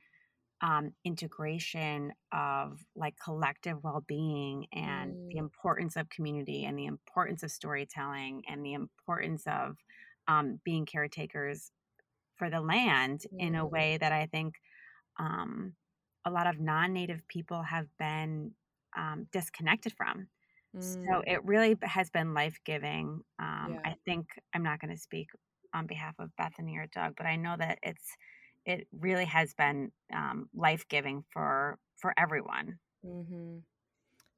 [0.61, 5.39] um, integration of like collective well-being and the Mm.
[5.39, 9.77] importance of community and the importance of storytelling and the importance of
[10.27, 11.71] um, being caretakers
[12.35, 13.67] for the land in a Mhm.
[13.67, 14.55] way that i think
[15.19, 15.75] um,
[16.25, 18.53] a lot of non-native people have been
[18.97, 20.27] um, disconnected from
[20.79, 21.27] so Mm.
[21.27, 23.21] it really has been life giving.
[23.39, 23.85] Um, Yeah.
[23.85, 25.29] I think I'm not going to speak
[25.73, 28.15] on behalf of Bethany or Doug, but I know that it's
[28.65, 32.79] it really has been um, life giving for for everyone.
[33.03, 33.59] hmm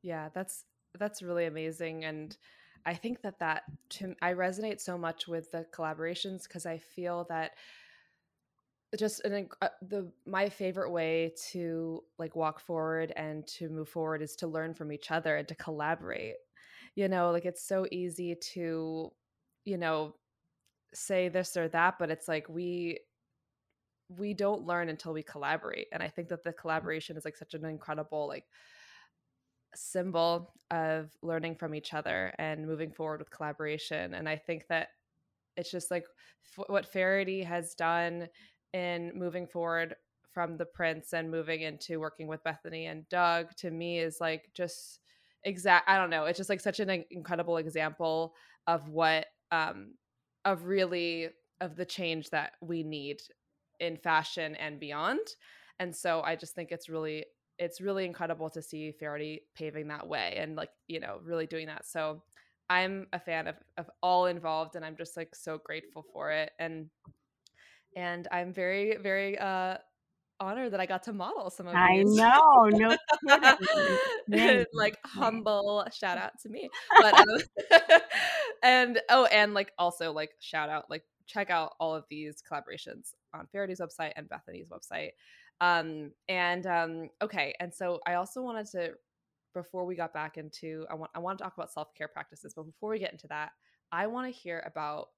[0.04, 0.66] Yeah, that's
[1.00, 2.38] that's really amazing, and
[2.86, 7.26] I think that that to, I resonate so much with the collaborations because I feel
[7.30, 7.58] that
[8.98, 14.22] just an uh, the my favorite way to like walk forward and to move forward
[14.22, 16.36] is to learn from each other and to collaborate.
[16.96, 19.12] You know, like it's so easy to,
[19.66, 20.16] you know,
[20.96, 23.00] say this or that, but it's like we
[24.10, 25.88] we don't learn until we collaborate.
[25.92, 28.46] And I think that the collaboration is like such an incredible like
[29.76, 34.14] symbol of learning from each other and moving forward with collaboration.
[34.14, 34.90] And I think that
[35.58, 36.06] it's just like
[36.58, 38.28] f- what Faherty has done
[38.74, 39.96] in moving forward
[40.34, 44.50] from the prince and moving into working with Bethany and Doug to me is like
[44.54, 45.00] just
[45.44, 48.36] exact I don't know, it's just like such an incredible example
[48.68, 49.94] of what um
[50.46, 51.30] of really
[51.62, 53.22] of the change that we need
[53.80, 55.20] in fashion and beyond.
[55.80, 57.26] And so I just think it's really
[57.58, 61.68] it's really incredible to see Faherty paving that way and like, you know, really doing
[61.68, 61.86] that.
[61.86, 62.22] So
[62.70, 66.52] I'm a fan of of all involved and I'm just like so grateful for it.
[66.60, 66.90] And
[67.96, 69.78] and I'm very, very uh
[70.40, 71.82] honored that I got to model some of this.
[71.82, 72.16] I these.
[72.16, 72.98] know, no
[74.32, 74.66] kidding.
[74.74, 76.70] like humble shout out to me.
[77.00, 77.28] But um,
[78.66, 83.14] and oh, and like also like shout out like check out all of these collaborations
[83.34, 85.12] on Faherty's website and Bethany's website.
[85.62, 88.94] Um, and um, okay, and so I also wanted to
[89.54, 92.64] before we got back into I want I want to talk about self-care practices, but
[92.64, 93.52] before we get into that,
[93.92, 95.10] I want to hear about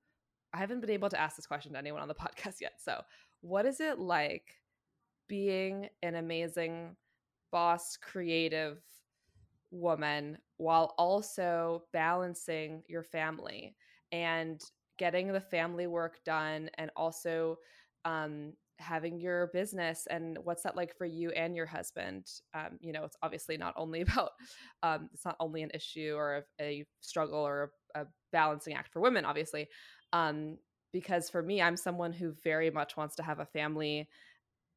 [0.53, 2.73] I haven't been able to ask this question to anyone on the podcast yet.
[2.79, 3.01] So,
[3.41, 4.55] what is it like
[5.29, 6.97] being an amazing
[7.51, 8.81] boss, creative
[9.71, 13.75] woman while also balancing your family
[14.11, 14.61] and
[14.97, 17.57] getting the family work done and also
[18.05, 22.25] um, having your business and what's that like for you and your husband?
[22.53, 24.31] Um, you know it's obviously not only about
[24.83, 28.91] um, it's not only an issue or a, a struggle or a, a, balancing act
[28.91, 29.67] for women obviously
[30.11, 30.57] um,
[30.91, 34.07] because for me i'm someone who very much wants to have a family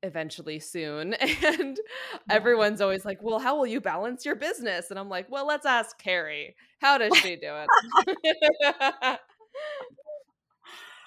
[0.02, 1.78] eventually soon and
[2.30, 5.66] everyone's always like well how will you balance your business and i'm like well let's
[5.66, 9.20] ask carrie how does she do it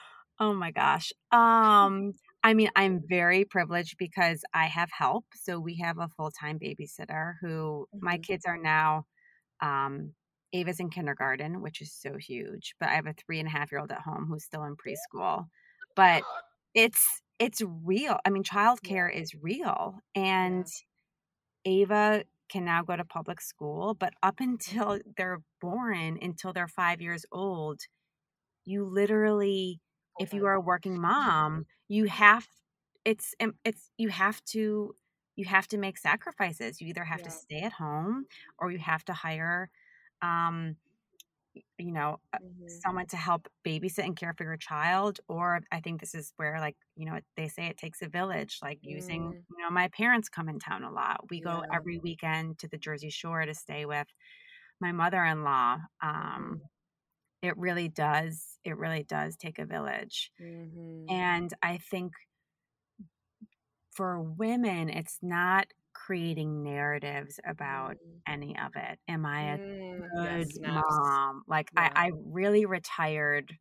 [0.39, 2.13] oh my gosh um
[2.45, 5.23] I mean, I'm very privileged because I have help.
[5.33, 8.21] So we have a full time babysitter who my Mhm.
[8.21, 9.05] kids are now.
[9.61, 10.13] Um,
[10.53, 13.71] Ava's in kindergarten, which is so huge, but I have a three and a half
[13.71, 15.47] year old at home who's still in preschool.
[15.95, 16.23] But
[16.75, 18.17] it's it's real.
[18.25, 20.65] I mean, childcare is real, and
[21.65, 23.93] Ava can now go to public school.
[23.95, 27.81] But up until they're born, until they're five years old,
[28.65, 29.81] you literally
[30.19, 32.47] if you are a working mom, you have
[33.05, 34.95] it's um, it's you have to
[35.35, 36.79] you have to make sacrifices.
[36.79, 38.25] You either have to stay at home
[38.59, 39.69] or you have to hire
[40.21, 40.75] um
[41.77, 42.83] you know uh, Mhm.
[42.83, 46.59] someone to help babysit and care for your child or I think this is where
[46.59, 49.45] like you know they say it takes a village like using Mm.
[49.49, 51.21] you know my parents come in town a lot.
[51.29, 54.07] We go every weekend to the Jersey Shore to stay with
[54.81, 55.79] my mother-in-law.
[56.01, 56.69] Um Mhm.
[57.41, 61.09] it really does it really does take a village Mhm.
[61.09, 62.13] and i think
[63.95, 68.21] for women it's not creating narratives about Mm.
[68.27, 71.77] any of it am i a Mm, good yes, mom like Yeah.
[71.77, 73.53] I, I really retired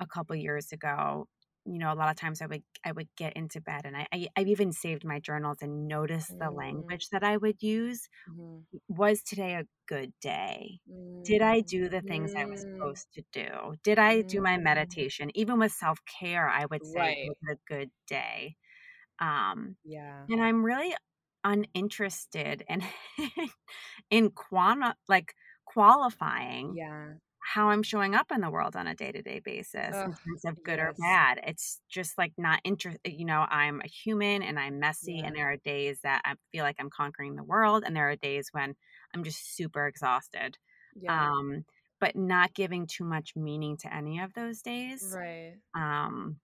[0.00, 1.28] a couple years ago
[1.66, 4.06] you know a lot of times i would i would get into bed and i,
[4.12, 6.52] I i've even saved my journals and noticed the Mm.
[6.52, 8.66] language that i would use Mhm.
[8.88, 10.80] was today a good day
[11.24, 12.66] did I do the things I was Mm.
[12.80, 13.74] supposed to do?
[13.84, 14.58] Did I do my Mm.
[14.58, 15.30] meditation?
[15.36, 17.28] Even with self care, I would say Right.
[17.28, 18.56] was a good day.
[19.20, 20.28] Um, Yeah.
[20.28, 20.94] and I'm really
[21.44, 22.82] uninterested in
[24.10, 27.14] in quanti- like qualifying Yeah.
[27.40, 30.44] how I'm showing up in the world on a day to day basis in terms
[30.46, 31.40] of good or bad.
[31.46, 32.98] It's just like not interest.
[33.04, 35.26] You know, I'm a human and I'm messy, Yeah.
[35.26, 38.16] and there are days that I feel like I'm conquering the world, and there are
[38.16, 38.74] days when
[39.14, 40.56] I'm just super exhausted
[40.94, 41.30] Yeah.
[41.32, 41.64] um
[42.00, 45.54] but not giving too much meaning to any of those days right.
[45.74, 46.36] um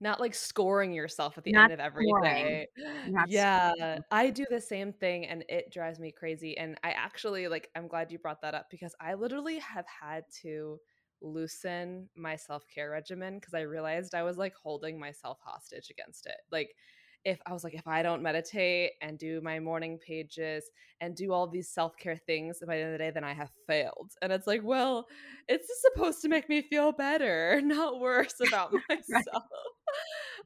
[0.00, 2.68] Not like scoring yourself at the Not end of every day.
[3.22, 4.02] Yeah, scoring.
[4.10, 6.56] I do the same thing and it drives me crazy.
[6.56, 10.24] And I actually like I'm glad you brought that up because I literally have had
[10.42, 10.80] to
[11.22, 16.36] loosen my self-care regimen because I realized I was like holding myself hostage against it.
[16.50, 16.74] Like
[17.24, 20.70] if I was like if I don't meditate and do my morning pages
[21.02, 23.50] and do all these self-care things by the end of the day then I have
[23.66, 24.12] failed.
[24.22, 25.06] And it's like, well,
[25.46, 29.44] it's supposed to make me feel better, not worse about myself.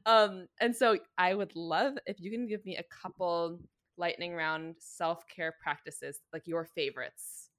[0.05, 3.61] Um and so I would love if you can give me a couple
[3.97, 7.49] lightning round self-care practices like your favorites.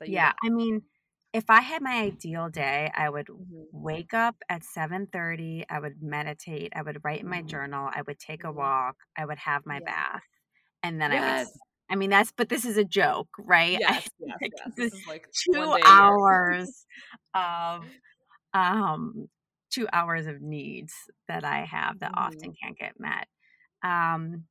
[0.00, 0.82] that you yeah i mean
[1.32, 3.28] if i had my ideal day i would
[3.72, 7.42] wake up at 7.30 i would meditate i would write in my Mhm.
[7.42, 8.52] journal i would take a Mhm.
[8.52, 9.86] walk i would have my Yeah.
[9.86, 10.22] bath
[10.82, 11.58] and then i would Yes.
[11.90, 14.70] i mean that's but this is a joke right Yes, yes, yes.
[14.76, 16.14] this This is like two one day a year.
[16.26, 16.86] hours
[17.34, 17.90] of
[18.54, 19.28] um
[19.76, 20.94] two hours of needs
[21.28, 22.16] that I have that Mhm.
[22.16, 23.28] often can't get met.
[23.82, 24.46] Um,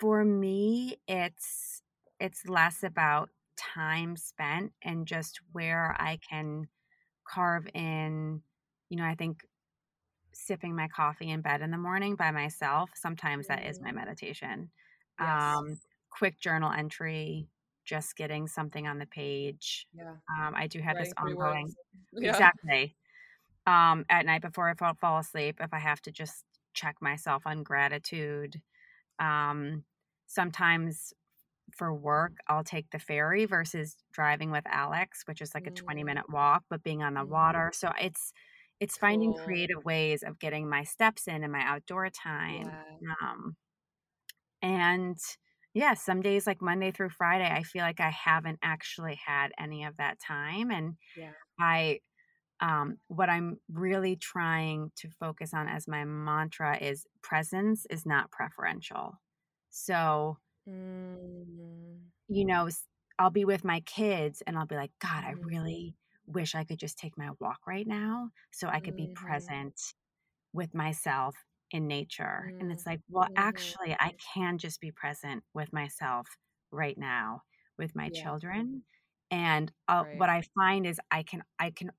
[0.00, 1.82] for me, it's
[2.20, 6.68] it's less about time spent and just where I can
[7.28, 8.42] carve in.
[8.90, 9.44] You know, I think
[10.34, 12.90] sipping my coffee in bed in the morning by myself.
[12.94, 13.92] Sometimes that is my Mhm.
[13.92, 14.70] meditation.
[15.18, 15.38] Yes.
[15.42, 17.48] Um, quick journal entry,
[17.84, 19.88] just getting something on the page.
[19.92, 20.16] Yeah.
[20.30, 21.74] Um, I do have this Writing three ongoing.
[22.12, 22.42] Yeah.
[22.42, 22.97] exactly.
[23.68, 26.44] Um, at night before I fall, fall asleep, if I have to just
[26.74, 28.62] check myself on gratitude.
[29.18, 29.84] Um,
[30.26, 31.14] sometimes
[31.72, 36.02] for work, I'll take the ferry versus driving with Alex, which is like a 20
[36.02, 36.04] Mm.
[36.04, 37.26] minute walk, but being on the Mhm.
[37.26, 37.72] water.
[37.74, 38.32] So it's
[38.80, 42.78] it's finding creative ways of getting my steps in and my outdoor time.
[43.00, 43.14] Yeah.
[43.22, 43.56] Um,
[44.62, 45.18] and
[45.74, 49.84] yeah, some days like Monday through Friday, I feel like I haven't actually had any
[49.84, 50.70] of that time.
[50.70, 51.34] And Yeah.
[51.60, 52.00] I,
[52.60, 58.30] um, what I'm really trying to focus on as my mantra is presence is not
[58.30, 59.20] preferential.
[59.70, 60.38] So,
[60.68, 62.12] Mm.
[62.28, 62.68] you know,
[63.18, 65.48] I'll be with my kids and I'll be like, God, I Mhm.
[65.50, 65.94] really
[66.26, 69.14] wish I could just take my walk right now so I could be Mhm.
[69.14, 69.74] present
[70.52, 71.36] with myself
[71.72, 72.54] in nature.
[72.60, 73.34] And it's like, well, Mhm.
[73.36, 76.28] actually, I can just be present with myself
[76.72, 77.42] right now
[77.78, 78.10] with my Yeah.
[78.10, 78.84] children.
[79.30, 80.12] And uh, Right.
[80.12, 81.90] what I find is I can I can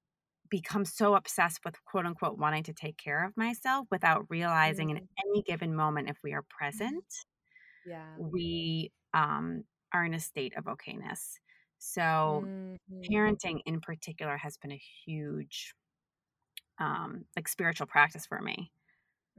[0.50, 5.00] become so obsessed with quote unquote wanting to take care of myself without realizing in
[5.00, 5.10] Mhm.
[5.26, 7.06] any given moment if we are present
[7.84, 8.20] Yeah.
[8.20, 11.36] we um, are in a state of okayness.
[11.78, 12.50] So
[12.88, 13.14] Mhm.
[13.14, 15.74] parenting in particular has been a huge
[16.80, 18.72] um, like spiritual practice for me.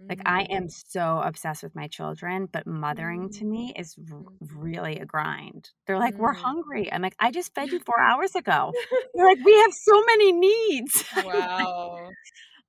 [0.08, 0.50] Like I Mhm.
[0.50, 3.46] am so obsessed with my children, but mothering to Mm.
[3.46, 4.40] me is r- Mhm.
[4.40, 5.70] really a grind.
[5.86, 6.34] They're like, "We're Mm.
[6.34, 8.74] hungry." I'm like, "I just fed you 4 hours ago."
[9.14, 12.16] They're like, "We have so many needs." Wow.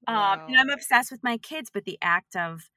[0.08, 0.48] Um, Wow.
[0.48, 2.70] and I'm obsessed with my kids, but the act of,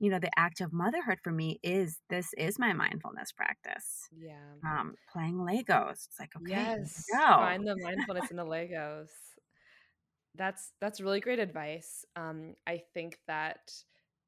[0.00, 4.10] you know, the act of motherhood for me is this is my mindfulness practice.
[4.10, 4.58] Yeah.
[4.64, 6.06] Um, playing Legos.
[6.08, 7.10] It's like, okay, Yes.
[7.12, 7.36] go.
[7.36, 9.37] Find the mindfulness in the Legos.
[10.34, 12.04] That's that's really great advice.
[12.16, 13.72] Um, I think that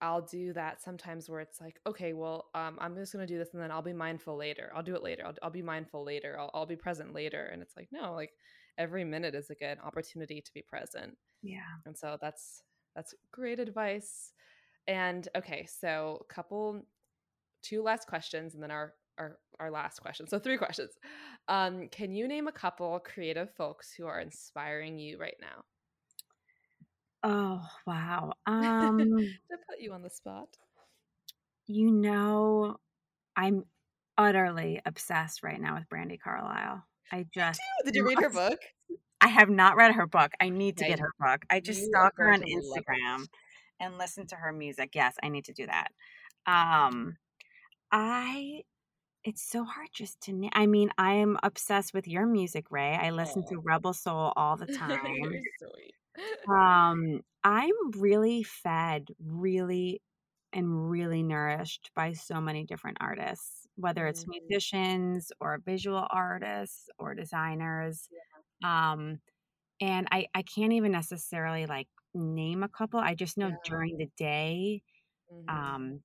[0.03, 3.51] I'll do that sometimes where it's like, okay, well, um, I'm just gonna do this
[3.53, 4.73] and then I'll be mindful later.
[4.75, 5.27] I'll do it later.
[5.27, 6.37] I'll, I'll be mindful later.
[6.39, 7.51] I'll, I'll be present later.
[7.53, 8.33] And it's like, no, like
[8.79, 11.17] every minute is like an opportunity to be present.
[11.43, 11.61] Yeah.
[11.87, 12.63] And so that's
[12.97, 14.33] that's great advice.
[14.87, 16.83] And okay, so a couple
[17.63, 20.27] two last questions and then our our our last question.
[20.27, 20.91] So three questions.
[21.49, 25.63] Um, can you name a couple creative folks who are inspiring you right now?
[27.23, 28.33] Oh, wow.
[28.47, 30.49] Um, to put you on the spot.
[31.67, 32.77] you know,
[33.37, 33.65] I'm
[34.19, 36.85] utterly obsessed right now with Brandi Carlile.
[37.13, 38.59] I just Did you read her book?
[39.21, 40.33] I have not read her book.
[40.41, 41.45] I need to get her book.
[41.51, 42.43] I just you stalk her on.
[42.43, 43.27] Instagram
[43.79, 44.91] and listen to her music.
[44.95, 45.89] Yes, I need to do that.
[46.47, 47.17] Um,
[47.93, 48.63] I
[49.25, 52.99] it's so hard just to I mean, I am obsessed with your music, Raye.
[53.01, 55.33] I listen to Rebel Soul all the time.
[56.51, 60.03] Um, I'm really fed, really
[60.53, 64.51] and really nourished by so many different artists, whether it's Mhm.
[64.51, 68.09] musicians or visual artists or designers.
[68.65, 69.21] Um,
[69.81, 73.01] and I, I can't even necessarily like name a couple.
[73.01, 73.57] I just know Yeah.
[73.65, 74.83] during the day,
[75.31, 75.49] Mhm.
[75.49, 76.03] um,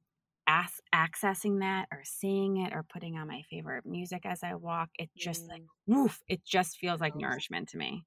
[0.47, 4.89] as, accessing that or seeing it or putting on my favorite music as I walk,
[4.99, 5.70] it just like, Mm.
[5.88, 8.05] woof, it just feels like nourishment to me.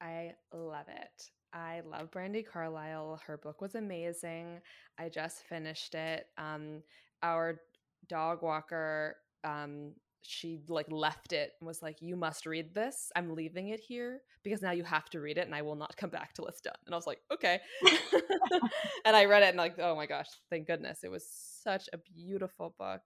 [0.00, 1.30] I love it.
[1.52, 3.20] I love Brandi Carlile.
[3.26, 4.60] Her book was amazing.
[4.98, 6.26] I just finished it.
[6.36, 6.82] Um,
[7.22, 7.60] our
[8.08, 9.92] dog walker, um,
[10.22, 13.10] she like left it and was like, "You must read this.
[13.16, 15.96] I'm leaving it here because now you have to read it, and I will not
[15.96, 17.60] come back till it's done." And I was like, "Okay."
[19.04, 21.00] and I read it and like, oh my gosh, thank goodness!
[21.02, 23.00] It was such a beautiful book,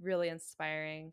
[0.00, 1.12] really inspiring.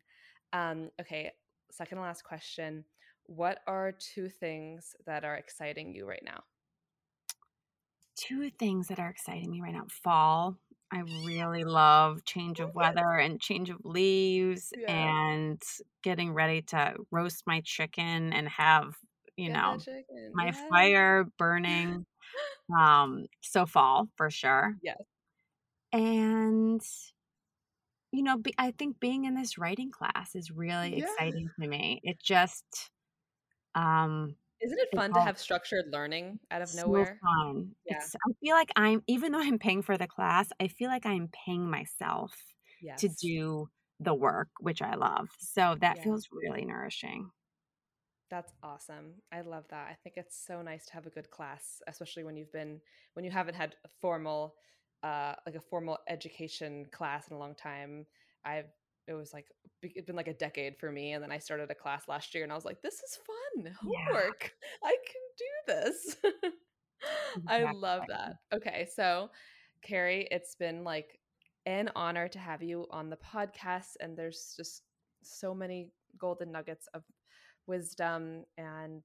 [0.52, 1.30] Um, okay,
[1.70, 2.84] second to last question
[3.26, 6.44] what are two things that are exciting you right now?
[8.16, 9.86] Two things that are exciting me right now.
[9.90, 10.56] Fall.
[10.92, 14.86] I really love change of weather and change of leaves Yeah.
[14.86, 15.60] and
[16.02, 18.94] getting ready to roast my chicken and have,
[19.36, 19.84] you Get know,
[20.32, 20.64] my Yes.
[20.70, 22.06] fire burning.
[22.76, 24.76] Um, so fall for sure.
[24.80, 25.04] Yes.
[25.92, 26.82] And
[28.12, 30.96] you know, be, I think being in this writing class is really Yeah.
[30.96, 32.00] exciting to me.
[32.02, 32.90] It just
[33.74, 37.22] um Isn't it fun to have structured learning out of so nowhere?
[37.22, 37.74] fun.
[37.84, 38.08] Yeah.
[38.08, 41.06] It's I feel like I'm even though I'm paying for the class, I feel like
[41.06, 42.36] I'm paying myself
[42.80, 42.98] Yes.
[42.98, 43.68] to do
[44.00, 45.28] the work, which I love.
[45.38, 46.02] So that Yeah.
[46.02, 47.30] feels really nourishing.
[48.30, 49.22] That's awesome.
[49.30, 49.88] I love that.
[49.88, 52.80] I think it's so nice to have a good class, especially when you've been
[53.12, 54.56] when you haven't had a formal
[55.02, 58.06] uh like a formal education class in a long time.
[58.44, 58.72] I've
[59.06, 59.46] it was like
[59.82, 62.42] it's been like a decade for me and then I started a class last year
[62.42, 63.74] and I was like this is fun.
[63.80, 64.52] Homework.
[64.82, 64.88] Yeah.
[64.88, 66.16] I can do this.
[67.48, 68.36] I love that.
[68.52, 69.30] Okay, so
[69.82, 71.18] Carrie, it's been like
[71.66, 74.82] an honor to have you on the podcast and there's just
[75.22, 77.02] so many golden nuggets of
[77.66, 79.02] wisdom and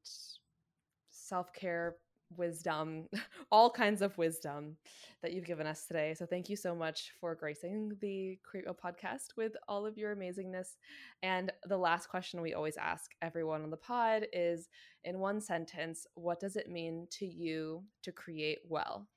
[1.10, 1.95] self care
[2.36, 3.08] wisdom,
[3.52, 4.78] all kinds of wisdom
[5.22, 6.14] that you've given us today.
[6.14, 10.78] So thank you so much for gracing the Create podcast with all of your amazingness.
[11.24, 14.70] And the last question we always ask everyone on the pod is
[15.04, 19.08] in one sentence, what does it mean to you to create well?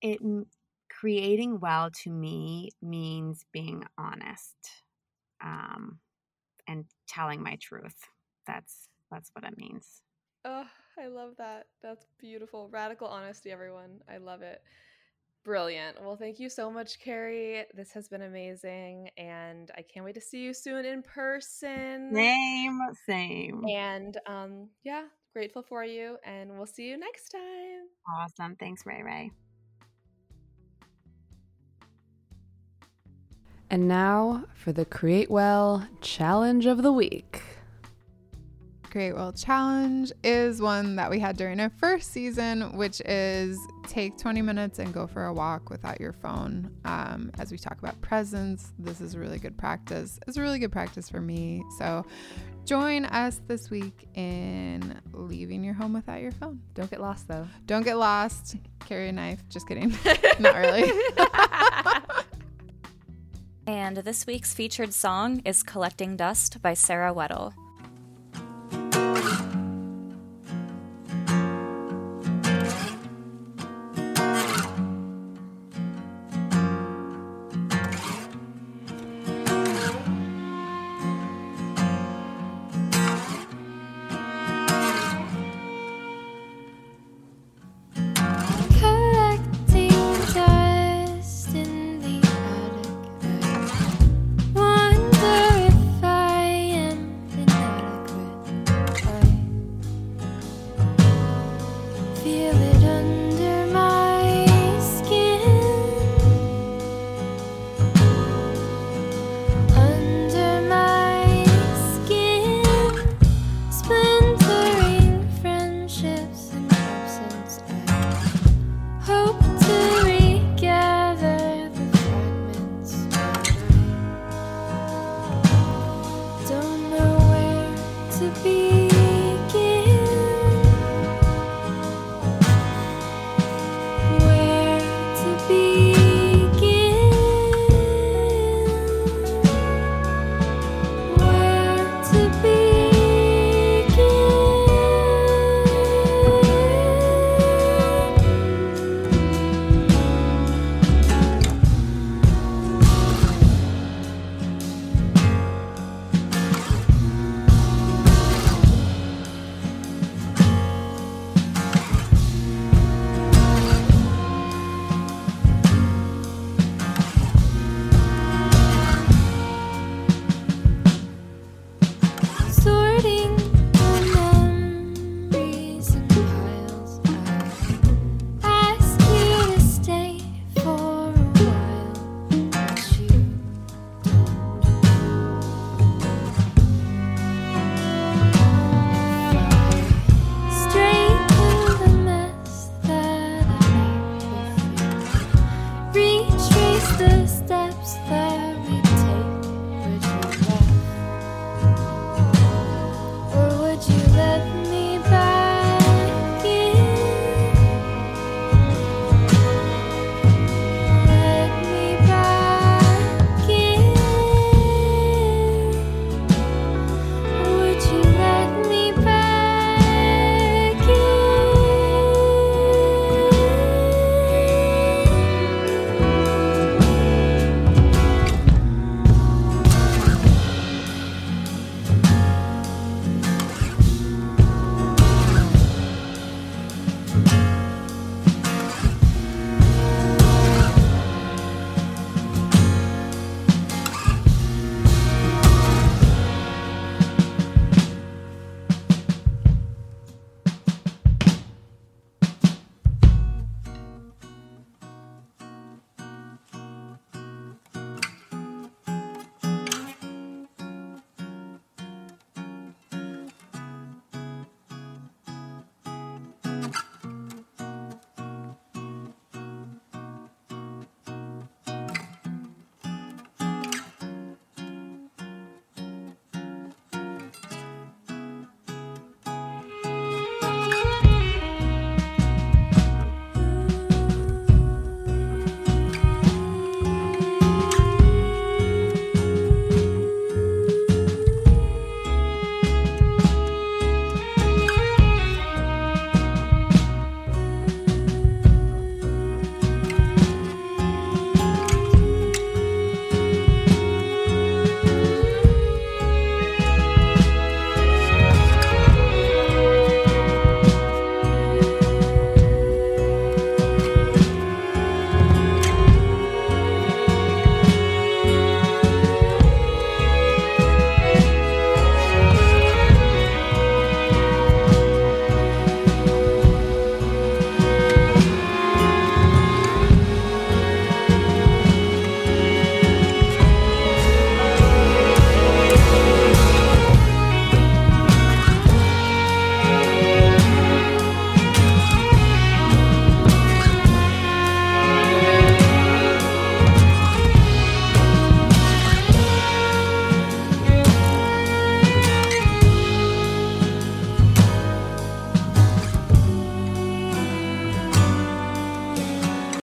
[0.00, 0.20] It
[0.90, 4.56] creating well to me means being honest.
[5.40, 5.98] Um,
[6.68, 7.96] and telling my truth.
[8.46, 10.02] That's that's what it means.
[10.44, 10.66] Oh,
[11.00, 11.66] I love that.
[11.82, 12.68] That's beautiful.
[12.70, 14.00] Radical honesty, everyone.
[14.12, 14.62] I love it.
[15.44, 16.02] Brilliant.
[16.02, 17.64] Well, thank you so much, Carrie.
[17.74, 19.10] This has been amazing.
[19.16, 22.10] And I can't wait to see you soon in person.
[22.14, 23.64] Same, same.
[23.68, 26.18] And um, yeah, grateful for you.
[26.24, 27.86] And we'll see you next time.
[28.14, 28.56] Awesome.
[28.56, 29.30] Thanks, Raye Raye.
[33.70, 37.42] And now for the Create Well Challenge of the Week.
[38.90, 44.16] Create Well Challenge is one that we had during our first season, which is take
[44.16, 46.74] 20 minutes and go for a walk without your phone.
[46.84, 50.18] Um, as we talk about presence, this is a really good practice.
[50.26, 51.62] It's a really good practice for me.
[51.78, 52.04] So
[52.64, 56.60] join us this week in leaving your home without your phone.
[56.74, 57.46] Don't get lost though.
[57.66, 58.56] Don't get lost.
[58.86, 59.42] Carry a knife.
[59.48, 59.94] Just kidding.
[60.38, 60.90] Not really.
[63.68, 67.52] And this week's featured song is Collecting Dust by Sarah Weddle.